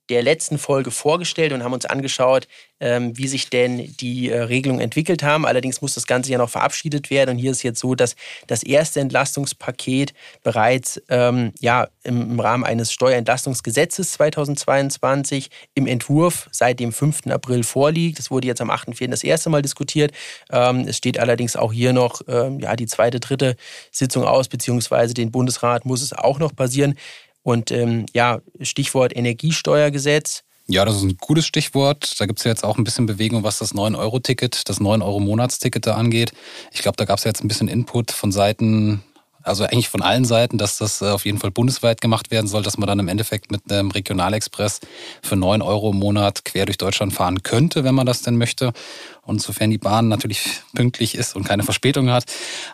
der 0.09 0.23
letzten 0.23 0.59
Folge 0.59 0.91
vorgestellt 0.91 1.53
und 1.53 1.65
haben 1.65 1.73
uns 1.73 1.87
angeschaut, 1.87 2.47
ähm, 2.79 3.17
wie 3.17 3.27
sich 3.27 3.49
denn 3.49 3.95
die 3.97 4.31
äh, 4.31 4.43
Regelungen 4.43 4.81
entwickelt 4.81 5.23
haben. 5.23 5.47
Allerdings 5.47 5.81
muss 5.81 5.95
das 5.95 6.07
Ganze 6.07 6.31
ja 6.31 6.39
noch 6.39 6.51
verabschiedet 6.51 7.11
werden. 7.11 7.31
Und 7.31 7.39
hier 7.39 7.51
ist 7.51 7.63
jetzt 7.63 7.81
so, 7.81 7.95
dass 7.95 8.17
das 8.47 8.63
erste 8.63 9.01
Entlastungspaket 9.01 10.13
bereits 10.43 11.01
ähm, 11.09 11.53
ja, 11.59 11.89
im, 12.03 12.23
im, 12.31 12.41
Rahmen 12.41 12.65
eines 12.65 12.93
Steuerentlastungsgesetzes 12.93 14.13
2022 14.13 15.51
im 15.75 15.87
Entwurf 15.87 16.49
seit 16.53 16.79
dem 16.79 16.93
5. 16.93 17.29
April 17.29 17.65
vorliegt. 17.65 18.19
Das 18.19 18.31
wurde 18.31 18.47
jetzt 18.47 18.61
am 18.61 18.71
8.4. 18.71 19.09
das 19.09 19.25
erste 19.25 19.51
Mal 19.51 19.63
diskutiert. 19.63 20.13
Ähm, 20.51 20.87
es 20.87 20.99
steht 20.99 21.19
allerdings 21.19 21.57
auch 21.57 21.73
hier 21.73 21.93
noch 21.93 22.21
ähm, 22.29 22.61
ja, 22.61 22.77
die 22.77 22.87
zweite, 22.87 23.21
dritte 23.21 23.57
Sitzung 23.91 24.25
aus, 24.25 24.49
beziehungsweise 24.49 25.15
den 25.15 25.31
Bundesrat 25.31 25.87
muss 25.87 26.03
es 26.03 26.13
auch 26.13 26.39
noch 26.39 26.55
passieren. 26.55 26.95
Und 27.47 27.71
ähm, 27.71 28.07
ja, 28.13 28.41
Stichwort 28.61 29.17
Energiesteuergesetz. 29.17 30.43
Ja, 30.67 30.85
das 30.85 30.97
ist 30.97 31.05
ein 31.05 31.17
gutes 31.17 31.47
Stichwort. 31.47 32.19
Da 32.19 32.27
gibt 32.27 32.41
es 32.41 32.45
ja 32.45 32.51
jetzt 32.51 32.65
auch 32.65 32.77
ein 32.77 32.83
bisschen 32.83 33.07
Bewegung, 33.07 33.45
was 33.45 33.59
das 33.59 33.73
9-Euro-Ticket, 33.73 34.69
das 34.69 34.81
9-Euro-Monatsticket 34.81 35.87
da 35.87 35.95
angeht. 35.95 36.33
Ich 36.73 36.83
glaube, 36.83 36.97
da 36.97 37.05
gab 37.05 37.19
es 37.19 37.25
ja 37.25 37.29
jetzt 37.29 37.45
ein 37.45 37.47
bisschen 37.47 37.69
Input 37.69 38.11
von 38.11 38.33
Seiten 38.33 39.05
also 39.47 39.65
eigentlich 39.65 39.89
von 39.89 40.03
allen 40.03 40.25
Seiten, 40.25 40.59
dass 40.59 40.79
das 40.79 41.03
äh, 41.03 41.07
auf 41.07 41.25
jeden 41.25 41.39
Fall 41.39 41.51
bundesweit 41.51 42.01
gemacht 42.01 42.31
werden 42.31 42.47
soll, 42.47 42.63
dass 42.63 42.79
man 42.79 42.87
dann 42.87 42.99
im 42.99 43.09
Endeffekt 43.09 43.51
mit 43.51 43.71
einem 43.71 43.91
Regionalexpress 43.91 44.81
für 45.23 45.37
9 45.37 45.63
Euro 45.63 45.91
im 45.91 45.99
Monat 45.99 46.45
quer 46.45 46.67
durch 46.67 46.79
Deutschland 46.79 47.13
fahren 47.13 47.43
könnte, 47.43 47.85
wenn 47.85 47.95
man 47.95 48.07
das 48.07 48.23
denn 48.23 48.37
möchte. 48.37 48.73
Und 49.23 49.41
sofern 49.43 49.71
die 49.71 49.79
Bahn 49.79 50.09
natürlich 50.09 50.63
pünktlich 50.75 51.15
ist 51.15 51.37
und 51.37 51.45
keine 51.45 51.63
Verspätung 51.63 52.11
hat. 52.11 52.25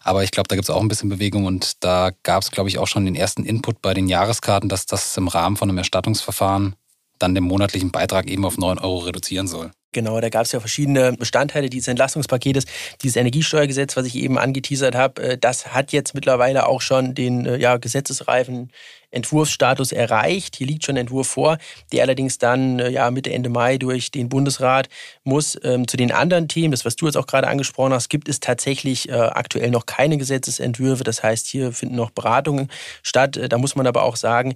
Aber 0.02 0.24
ich 0.24 0.30
glaube, 0.30 0.48
da 0.48 0.56
gibt 0.56 0.64
es 0.64 0.70
auch 0.70 0.80
ein 0.80 0.88
bisschen 0.88 1.08
Bewegung 1.08 1.46
und 1.46 1.85
da 1.85 2.11
gab 2.22 2.42
es, 2.42 2.50
glaube 2.50 2.68
ich, 2.68 2.78
auch 2.78 2.87
schon 2.87 3.04
den 3.04 3.14
ersten 3.14 3.44
Input 3.44 3.80
bei 3.82 3.94
den 3.94 4.08
Jahreskarten, 4.08 4.68
dass 4.68 4.87
das 4.87 5.16
im 5.16 5.28
Rahmen 5.28 5.56
von 5.56 5.68
einem 5.68 5.78
Erstattungsverfahren 5.78 6.74
dann 7.18 7.35
den 7.35 7.44
monatlichen 7.44 7.90
Beitrag 7.90 8.28
eben 8.28 8.44
auf 8.44 8.58
9 8.58 8.78
Euro 8.78 8.98
reduzieren 8.98 9.46
soll. 9.46 9.70
Genau, 9.92 10.18
da 10.20 10.31
gab 10.31 10.46
es 10.46 10.52
ja 10.52 10.61
verschiedene 10.61 11.12
Bestandteile 11.12 11.68
dieses 11.68 11.88
Entlastungspaketes. 11.88 12.64
Dieses 13.02 13.16
Energiesteuergesetz, 13.16 13.94
was 13.94 14.07
ich 14.07 14.16
eben 14.16 14.38
angeteasert 14.38 14.94
habe, 14.94 15.22
äh, 15.22 15.38
das 15.38 15.74
hat 15.74 15.92
jetzt 15.92 16.14
mittlerweile 16.14 16.66
auch 16.66 16.81
schon 16.81 17.14
den 17.14 17.44
äh, 17.44 17.57
ja, 17.59 17.76
gesetzesreifen 17.76 18.70
Entwurfsstatus 19.11 19.92
erreicht. 19.92 20.57
Hier 20.57 20.66
liegt 20.66 20.87
schon 20.87 20.94
ein 20.94 21.02
Entwurf 21.02 21.26
vor, 21.28 21.59
der 21.92 22.05
allerdings 22.05 22.38
dann 22.38 22.78
äh, 22.78 22.88
ja, 22.88 23.11
Mitte, 23.11 23.31
Ende 23.31 23.50
Mai 23.50 23.76
durch 23.76 24.11
den 24.11 24.31
Bundesrat 24.31 24.88
muss. 25.24 25.59
Ähm, 25.62 25.87
zu 25.87 25.98
den 25.98 26.11
anderen 26.11 26.48
Themen, 26.48 26.70
das 26.70 26.87
was 26.87 26.96
du 26.96 27.05
jetzt 27.05 27.16
auch 27.16 27.26
gerade 27.26 27.48
angesprochen 27.48 27.92
hast, 27.92 28.09
gibt 28.09 28.31
es 28.31 28.40
tatsächlich 28.40 29.12
aktuell 29.12 29.70
noch 29.70 29.85
keine 29.85 30.16
Gesetzesentwürfe. 30.16 31.05
Das 31.05 31.22
heißt, 31.22 31.46
hier 31.46 31.72
finden 31.72 31.96
noch 31.96 32.11
Beratungen 32.11 32.70
statt. 33.02 33.38
Da 33.48 33.59
muss 33.59 33.76
man 33.76 33.87
aber 33.87 34.05
auch 34.05 34.16
sagen, 34.16 34.55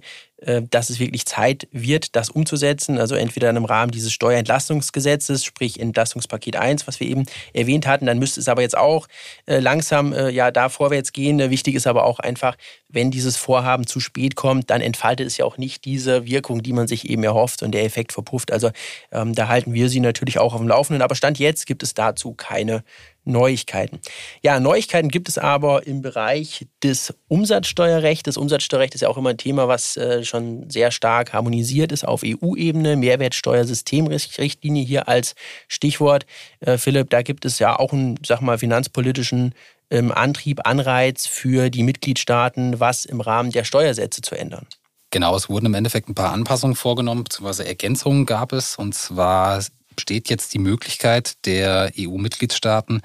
dass 0.69 0.91
es 0.91 0.99
wirklich 0.99 1.25
Zeit 1.25 1.67
wird, 1.71 2.15
das 2.15 2.29
umzusetzen. 2.29 2.99
Also 2.99 3.15
entweder 3.15 3.49
im 3.49 3.65
Rahmen 3.65 3.91
dieses 3.91 4.13
Steuerentlastungsgesetzes, 4.13 5.43
sprich 5.43 5.79
Entlastungspaket 5.79 6.55
1, 6.55 6.87
was 6.87 6.99
wir 6.99 7.07
eben 7.07 7.25
erwähnt 7.53 7.87
hatten, 7.87 8.05
dann 8.05 8.19
müsste 8.19 8.39
es 8.39 8.47
aber 8.47 8.61
jetzt 8.61 8.77
auch 8.77 9.07
äh, 9.47 9.59
langsam 9.59 10.13
äh, 10.13 10.29
ja 10.29 10.51
da 10.51 10.69
vorwärts 10.69 11.11
gehen. 11.11 11.39
Wichtig 11.49 11.73
ist 11.73 11.87
aber 11.87 12.03
auch 12.03 12.19
einfach, 12.19 12.55
wenn 12.89 13.11
dieses 13.11 13.35
Vorhaben 13.35 13.87
zu 13.87 13.99
spät 13.99 14.35
kommt, 14.35 14.69
dann 14.69 14.81
entfaltet 14.81 15.27
es 15.27 15.37
ja 15.37 15.45
auch 15.45 15.57
nicht 15.57 15.85
diese 15.85 16.25
Wirkung, 16.25 16.61
die 16.61 16.73
man 16.73 16.87
sich 16.87 17.09
eben 17.09 17.23
erhofft 17.23 17.63
und 17.63 17.71
der 17.71 17.83
Effekt 17.83 18.13
verpufft. 18.13 18.51
Also 18.51 18.71
ähm, 19.11 19.33
da 19.33 19.47
halten 19.47 19.73
wir 19.73 19.89
Sie 19.89 19.99
natürlich 19.99 20.39
auch 20.39 20.53
auf 20.53 20.59
dem 20.59 20.67
Laufenden. 20.67 21.01
Aber 21.01 21.15
Stand 21.15 21.39
jetzt 21.39 21.65
gibt 21.65 21.83
es 21.83 21.93
dazu 21.93 22.33
keine 22.33 22.83
Neuigkeiten. 23.27 23.99
Ja, 24.41 24.59
Neuigkeiten 24.59 25.09
gibt 25.09 25.29
es 25.29 25.37
aber 25.37 25.85
im 25.85 26.01
Bereich 26.01 26.67
des 26.83 27.13
Umsatzsteuerrechts. 27.27 28.23
Das 28.23 28.37
Umsatzsteuerrecht 28.37 28.95
ist 28.95 29.01
ja 29.01 29.09
auch 29.09 29.17
immer 29.17 29.31
ein 29.31 29.37
Thema, 29.37 29.67
was 29.67 29.97
äh, 29.97 30.23
schon 30.23 30.69
sehr 30.69 30.91
stark 30.91 31.33
harmonisiert 31.33 31.91
ist 31.91 32.07
auf 32.07 32.21
EU-Ebene. 32.25 32.95
Mehrwertsteuersystemrichtlinie 32.95 34.83
hier 34.83 35.07
als 35.07 35.35
Stichwort. 35.67 36.25
Äh, 36.61 36.77
Philipp, 36.77 37.09
da 37.09 37.21
gibt 37.21 37.45
es 37.45 37.59
ja 37.59 37.77
auch 37.77 37.93
einen, 37.93 38.19
sag 38.25 38.41
mal, 38.41 38.57
finanzpolitischen 38.57 39.53
ähm, 39.89 40.11
Antrieb, 40.11 40.65
Anreiz 40.65 41.27
für 41.27 41.69
die 41.69 41.83
Mitgliedstaaten, 41.83 42.79
was 42.79 43.05
im 43.05 43.21
Rahmen 43.21 43.51
der 43.51 43.63
Steuersätze 43.63 44.21
zu 44.21 44.35
ändern. 44.35 44.67
Genau, 45.11 45.35
es 45.35 45.49
wurden 45.49 45.67
im 45.67 45.73
Endeffekt 45.73 46.09
ein 46.09 46.15
paar 46.15 46.33
Anpassungen 46.33 46.75
vorgenommen, 46.75 47.23
beziehungsweise 47.23 47.65
Ergänzungen 47.65 48.25
gab 48.25 48.51
es. 48.51 48.75
Und 48.75 48.93
zwar 48.93 49.63
besteht 49.97 50.29
jetzt 50.29 50.53
die 50.53 50.59
Möglichkeit 50.59 51.45
der 51.45 51.91
EU-Mitgliedstaaten, 51.99 53.01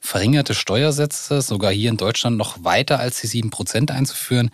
verringerte 0.00 0.54
Steuersätze, 0.54 1.40
sogar 1.40 1.72
hier 1.72 1.88
in 1.88 1.96
Deutschland 1.96 2.36
noch 2.36 2.62
weiter 2.62 2.98
als 2.98 3.22
die 3.22 3.28
7% 3.28 3.90
einzuführen. 3.90 4.50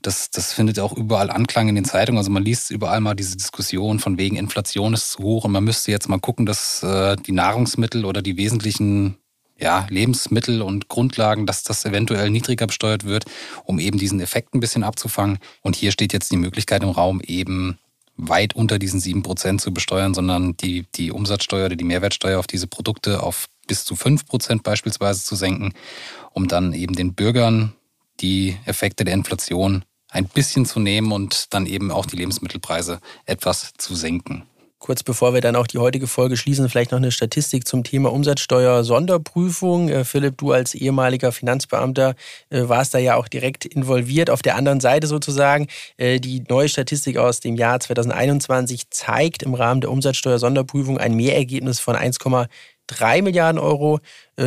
Das, 0.00 0.30
das 0.30 0.54
findet 0.54 0.78
auch 0.78 0.96
überall 0.96 1.30
Anklang 1.30 1.68
in 1.68 1.74
den 1.74 1.84
Zeitungen. 1.84 2.18
Also 2.18 2.30
man 2.30 2.44
liest 2.44 2.70
überall 2.70 3.00
mal 3.00 3.14
diese 3.14 3.36
Diskussion 3.36 3.98
von 3.98 4.16
wegen 4.16 4.36
Inflation 4.36 4.94
ist 4.94 5.10
zu 5.10 5.22
hoch 5.22 5.44
und 5.44 5.52
man 5.52 5.64
müsste 5.64 5.90
jetzt 5.90 6.08
mal 6.08 6.20
gucken, 6.20 6.46
dass 6.46 6.82
äh, 6.82 7.16
die 7.16 7.32
Nahrungsmittel 7.32 8.06
oder 8.06 8.22
die 8.22 8.38
wesentlichen 8.38 9.18
ja, 9.58 9.86
Lebensmittel 9.90 10.62
und 10.62 10.88
Grundlagen, 10.88 11.46
dass 11.46 11.62
das 11.62 11.84
eventuell 11.84 12.30
niedriger 12.30 12.66
besteuert 12.66 13.04
wird, 13.04 13.24
um 13.64 13.78
eben 13.78 13.98
diesen 13.98 14.20
Effekt 14.20 14.54
ein 14.54 14.60
bisschen 14.60 14.82
abzufangen. 14.82 15.38
Und 15.60 15.76
hier 15.76 15.92
steht 15.92 16.12
jetzt 16.12 16.32
die 16.32 16.36
Möglichkeit 16.36 16.82
im 16.82 16.90
Raum, 16.90 17.20
eben 17.20 17.78
weit 18.16 18.54
unter 18.54 18.78
diesen 18.78 19.00
7% 19.00 19.58
zu 19.58 19.72
besteuern, 19.72 20.14
sondern 20.14 20.56
die, 20.56 20.86
die 20.94 21.10
Umsatzsteuer 21.10 21.66
oder 21.66 21.76
die 21.76 21.84
Mehrwertsteuer 21.84 22.38
auf 22.38 22.46
diese 22.46 22.66
Produkte 22.66 23.22
auf 23.22 23.48
bis 23.66 23.84
zu 23.84 23.94
5% 23.94 24.62
beispielsweise 24.62 25.24
zu 25.24 25.36
senken, 25.36 25.72
um 26.32 26.48
dann 26.48 26.72
eben 26.72 26.94
den 26.94 27.14
Bürgern 27.14 27.72
die 28.20 28.56
Effekte 28.66 29.04
der 29.04 29.14
Inflation 29.14 29.84
ein 30.10 30.26
bisschen 30.26 30.66
zu 30.66 30.78
nehmen 30.78 31.10
und 31.10 31.54
dann 31.54 31.66
eben 31.66 31.90
auch 31.90 32.06
die 32.06 32.16
Lebensmittelpreise 32.16 33.00
etwas 33.24 33.72
zu 33.78 33.94
senken. 33.94 34.44
Kurz 34.82 35.04
bevor 35.04 35.32
wir 35.32 35.40
dann 35.40 35.54
auch 35.54 35.68
die 35.68 35.78
heutige 35.78 36.08
Folge 36.08 36.36
schließen, 36.36 36.68
vielleicht 36.68 36.90
noch 36.90 36.98
eine 36.98 37.12
Statistik 37.12 37.68
zum 37.68 37.84
Thema 37.84 38.12
Umsatzsteuer-Sonderprüfung. 38.12 39.88
Äh, 39.88 40.04
Philipp, 40.04 40.38
du 40.38 40.50
als 40.50 40.74
ehemaliger 40.74 41.30
Finanzbeamter 41.30 42.16
äh, 42.50 42.62
warst 42.68 42.92
da 42.92 42.98
ja 42.98 43.14
auch 43.14 43.28
direkt 43.28 43.64
involviert. 43.64 44.28
Auf 44.28 44.42
der 44.42 44.56
anderen 44.56 44.80
Seite 44.80 45.06
sozusagen, 45.06 45.68
äh, 45.98 46.18
die 46.18 46.42
neue 46.48 46.68
Statistik 46.68 47.16
aus 47.16 47.38
dem 47.38 47.54
Jahr 47.54 47.78
2021 47.78 48.90
zeigt 48.90 49.44
im 49.44 49.54
Rahmen 49.54 49.82
der 49.82 49.90
Umsatzsteuer-Sonderprüfung 49.92 50.98
ein 50.98 51.14
Mehrergebnis 51.14 51.78
von 51.78 51.94
1,3 51.94 53.22
Milliarden 53.22 53.60
Euro. 53.60 54.00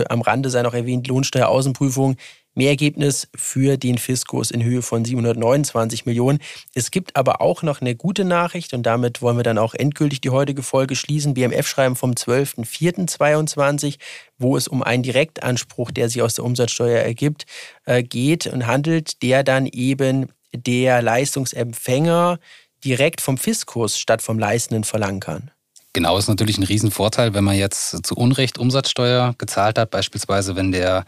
Am 0.09 0.21
Rande 0.21 0.49
sei 0.49 0.63
noch 0.63 0.73
erwähnt, 0.73 1.07
Lohnsteueraußenprüfung 1.07 2.17
Mehrergebnis 2.55 3.27
für 3.35 3.77
den 3.77 3.97
Fiskus 3.97 4.51
in 4.51 4.63
Höhe 4.63 4.81
von 4.81 5.05
729 5.05 6.05
Millionen. 6.05 6.39
Es 6.73 6.89
gibt 6.89 7.15
aber 7.15 7.41
auch 7.41 7.61
noch 7.63 7.81
eine 7.81 7.95
gute 7.95 8.25
Nachricht 8.25 8.73
und 8.73 8.83
damit 8.83 9.21
wollen 9.21 9.37
wir 9.37 9.43
dann 9.43 9.57
auch 9.57 9.73
endgültig 9.73 10.21
die 10.21 10.29
heutige 10.29 10.63
Folge 10.63 10.95
schließen. 10.95 11.33
BMF-Schreiben 11.33 11.95
vom 11.95 12.11
12.04.22, 12.11 13.97
wo 14.37 14.57
es 14.57 14.67
um 14.67 14.83
einen 14.83 15.03
Direktanspruch, 15.03 15.91
der 15.91 16.09
sich 16.09 16.21
aus 16.21 16.35
der 16.35 16.45
Umsatzsteuer 16.45 16.99
ergibt, 16.99 17.45
äh, 17.85 18.03
geht 18.03 18.47
und 18.47 18.65
handelt, 18.67 19.21
der 19.21 19.43
dann 19.43 19.67
eben 19.67 20.29
der 20.53 21.01
Leistungsempfänger 21.01 22.39
direkt 22.83 23.21
vom 23.21 23.37
Fiskus 23.37 23.99
statt 23.99 24.21
vom 24.21 24.39
Leistenden 24.39 24.83
verlangen 24.83 25.19
kann. 25.19 25.51
Genau, 25.95 26.17
ist 26.17 26.27
natürlich 26.27 26.57
ein 26.57 26.63
Riesenvorteil, 26.63 27.33
wenn 27.33 27.45
man 27.45 27.55
jetzt 27.55 28.05
zu 28.05 28.15
Unrecht 28.15 28.57
Umsatzsteuer 28.57 29.33
gezahlt 29.37 29.79
hat, 29.79 29.91
beispielsweise 29.91 30.57
wenn 30.57 30.73
der 30.73 31.05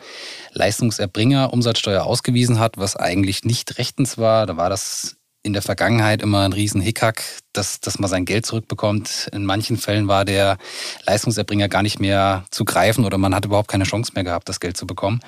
Leistungserbringer 0.54 1.52
Umsatzsteuer 1.52 2.06
ausgewiesen 2.06 2.58
hat, 2.58 2.78
was 2.78 2.96
eigentlich 2.96 3.44
nicht 3.44 3.80
rechtens 3.80 4.18
war. 4.18 4.46
Da 4.46 4.56
war 4.56 4.70
das 4.70 5.18
in 5.44 5.52
der 5.52 5.62
Vergangenheit 5.62 6.22
immer 6.22 6.46
ein 6.46 6.54
Riesenhickhack, 6.54 7.22
dass, 7.52 7.82
dass 7.82 8.00
man 8.00 8.10
sein 8.10 8.24
Geld 8.24 8.46
zurückbekommt. 8.46 9.30
In 9.34 9.44
manchen 9.44 9.76
Fällen 9.76 10.08
war 10.08 10.24
der 10.24 10.58
Leistungserbringer 11.06 11.68
gar 11.68 11.84
nicht 11.84 12.00
mehr 12.00 12.46
zu 12.50 12.64
greifen 12.64 13.04
oder 13.04 13.18
man 13.18 13.36
hat 13.36 13.44
überhaupt 13.44 13.70
keine 13.70 13.84
Chance 13.84 14.14
mehr 14.16 14.24
gehabt, 14.24 14.48
das 14.48 14.62
Geld 14.62 14.78
zu 14.78 14.88
bekommen. 14.88 15.20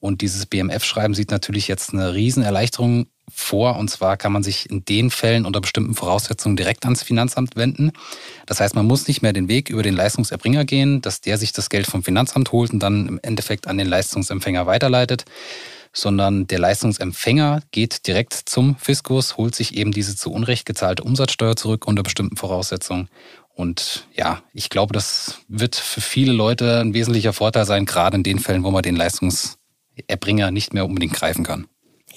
Und 0.00 0.20
dieses 0.20 0.46
BMF-Schreiben 0.46 1.14
sieht 1.14 1.30
natürlich 1.30 1.68
jetzt 1.68 1.92
eine 1.92 2.12
Riesenerleichterung 2.12 3.06
vor. 3.32 3.76
Und 3.76 3.88
zwar 3.88 4.16
kann 4.16 4.32
man 4.32 4.42
sich 4.42 4.70
in 4.70 4.84
den 4.84 5.10
Fällen 5.10 5.46
unter 5.46 5.60
bestimmten 5.60 5.94
Voraussetzungen 5.94 6.56
direkt 6.56 6.84
ans 6.84 7.02
Finanzamt 7.02 7.56
wenden. 7.56 7.92
Das 8.46 8.60
heißt, 8.60 8.74
man 8.74 8.86
muss 8.86 9.08
nicht 9.08 9.22
mehr 9.22 9.32
den 9.32 9.48
Weg 9.48 9.68
über 9.68 9.82
den 9.82 9.94
Leistungserbringer 9.94 10.64
gehen, 10.64 11.02
dass 11.02 11.20
der 11.20 11.38
sich 11.38 11.52
das 11.52 11.68
Geld 11.68 11.86
vom 11.86 12.02
Finanzamt 12.02 12.52
holt 12.52 12.72
und 12.72 12.80
dann 12.80 13.08
im 13.08 13.20
Endeffekt 13.22 13.66
an 13.66 13.78
den 13.78 13.88
Leistungsempfänger 13.88 14.66
weiterleitet, 14.66 15.24
sondern 15.92 16.46
der 16.46 16.58
Leistungsempfänger 16.58 17.62
geht 17.70 18.06
direkt 18.06 18.34
zum 18.34 18.76
Fiskus, 18.76 19.36
holt 19.36 19.54
sich 19.54 19.76
eben 19.76 19.92
diese 19.92 20.14
zu 20.14 20.30
Unrecht 20.30 20.66
gezahlte 20.66 21.02
Umsatzsteuer 21.02 21.56
zurück 21.56 21.86
unter 21.86 22.02
bestimmten 22.02 22.36
Voraussetzungen. 22.36 23.08
Und 23.54 24.06
ja, 24.14 24.42
ich 24.52 24.68
glaube, 24.68 24.92
das 24.92 25.38
wird 25.48 25.74
für 25.74 26.02
viele 26.02 26.32
Leute 26.32 26.80
ein 26.80 26.92
wesentlicher 26.92 27.32
Vorteil 27.32 27.64
sein, 27.64 27.86
gerade 27.86 28.18
in 28.18 28.22
den 28.22 28.38
Fällen, 28.38 28.62
wo 28.62 28.70
man 28.70 28.82
den 28.82 28.96
Leistungserbringer 28.96 30.50
nicht 30.50 30.74
mehr 30.74 30.84
unbedingt 30.84 31.14
greifen 31.14 31.42
kann. 31.42 31.66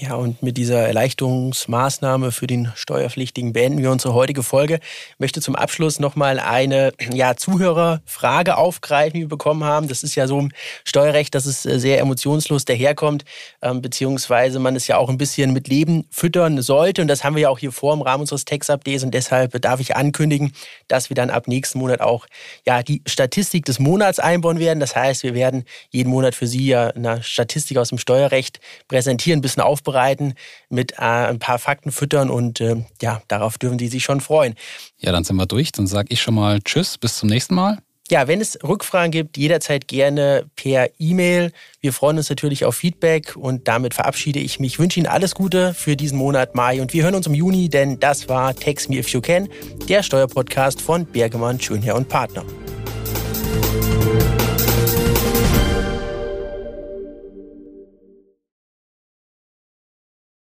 Ja, 0.01 0.15
und 0.15 0.41
mit 0.41 0.55
dieser 0.55 0.87
Erleichterungsmaßnahme 0.87 2.31
für 2.31 2.47
den 2.47 2.71
Steuerpflichtigen 2.73 3.51
beenden 3.51 3.81
wir 3.81 3.91
unsere 3.91 4.13
heutige 4.13 4.43
Folge. 4.43 4.75
Ich 4.75 5.19
möchte 5.19 5.41
zum 5.41 5.57
Abschluss 5.57 5.99
nochmal 5.99 6.39
eine 6.39 6.93
ja, 7.11 7.35
Zuhörerfrage 7.35 8.55
aufgreifen, 8.55 9.15
die 9.15 9.19
wir 9.25 9.27
bekommen 9.27 9.65
haben. 9.65 9.89
Das 9.89 10.03
ist 10.03 10.15
ja 10.15 10.25
so 10.25 10.39
im 10.39 10.51
Steuerrecht, 10.85 11.35
dass 11.35 11.45
es 11.45 11.65
äh, 11.65 11.79
sehr 11.81 11.99
emotionslos 11.99 12.63
daherkommt, 12.63 13.25
ähm, 13.61 13.81
beziehungsweise 13.81 14.59
man 14.59 14.77
es 14.77 14.87
ja 14.87 14.95
auch 14.95 15.09
ein 15.09 15.17
bisschen 15.17 15.51
mit 15.51 15.67
Leben 15.67 16.05
füttern 16.09 16.61
sollte. 16.61 17.01
Und 17.01 17.09
das 17.09 17.25
haben 17.25 17.35
wir 17.35 17.41
ja 17.41 17.49
auch 17.49 17.59
hier 17.59 17.73
vor 17.73 17.93
im 17.93 18.01
Rahmen 18.01 18.21
unseres 18.21 18.45
Text-Updates. 18.45 19.03
Und 19.03 19.13
deshalb 19.13 19.61
darf 19.61 19.81
ich 19.81 19.97
ankündigen, 19.97 20.53
dass 20.87 21.09
wir 21.09 21.15
dann 21.15 21.29
ab 21.29 21.49
nächsten 21.49 21.77
Monat 21.77 21.99
auch 21.99 22.25
ja, 22.65 22.83
die 22.83 23.01
Statistik 23.05 23.65
des 23.65 23.79
Monats 23.79 24.19
einbauen 24.19 24.59
werden. 24.59 24.79
Das 24.79 24.95
heißt, 24.95 25.23
wir 25.23 25.33
werden 25.33 25.65
jeden 25.89 26.09
Monat 26.09 26.35
für 26.35 26.47
Sie 26.47 26.67
ja 26.67 26.87
eine 26.87 27.21
Statistik 27.21 27.77
aus 27.77 27.89
dem 27.89 27.97
Steuerrecht 27.97 28.61
präsentieren, 28.87 29.39
ein 29.39 29.41
bisschen 29.41 29.61
aufbauen 29.61 29.88
aufbereiten, 29.89 30.33
mit 30.69 30.93
äh, 30.93 30.95
ein 30.97 31.39
paar 31.39 31.59
Fakten 31.59 31.91
füttern 31.91 32.29
und 32.29 32.61
äh, 32.61 32.77
ja, 33.01 33.21
darauf 33.27 33.57
dürfen 33.57 33.77
die 33.77 33.87
sich 33.87 34.03
schon 34.03 34.21
freuen. 34.21 34.55
Ja, 34.99 35.11
dann 35.11 35.23
sind 35.23 35.35
wir 35.35 35.45
durch. 35.45 35.71
Dann 35.71 35.87
sage 35.87 36.07
ich 36.11 36.21
schon 36.21 36.35
mal 36.35 36.59
Tschüss, 36.61 36.97
bis 36.97 37.17
zum 37.17 37.29
nächsten 37.29 37.55
Mal. 37.55 37.79
Ja, 38.11 38.27
wenn 38.27 38.41
es 38.41 38.57
Rückfragen 38.63 39.11
gibt, 39.11 39.37
jederzeit 39.37 39.87
gerne 39.87 40.45
per 40.55 40.89
E-Mail. 40.97 41.51
Wir 41.79 41.93
freuen 41.93 42.17
uns 42.17 42.27
natürlich 42.27 42.65
auf 42.65 42.75
Feedback 42.75 43.35
und 43.35 43.67
damit 43.67 43.93
verabschiede 43.93 44.39
ich 44.39 44.59
mich. 44.59 44.73
Ich 44.73 44.79
wünsche 44.79 44.99
Ihnen 44.99 45.07
alles 45.07 45.35
Gute 45.35 45.75
für 45.75 45.95
diesen 45.95 46.17
Monat 46.17 46.55
Mai 46.55 46.81
und 46.81 46.91
wir 46.91 47.03
hören 47.03 47.13
uns 47.13 47.27
im 47.27 47.35
Juni, 47.35 47.69
denn 47.69 47.99
das 47.99 48.27
war 48.27 48.55
Text 48.55 48.89
Me 48.89 48.97
If 48.97 49.09
You 49.09 49.21
Can, 49.21 49.47
der 49.87 50.01
Steuerpodcast 50.01 50.81
von 50.81 51.05
Bergemann, 51.05 51.61
Schönherr 51.61 51.95
und 51.95 52.09
Partner. 52.09 52.43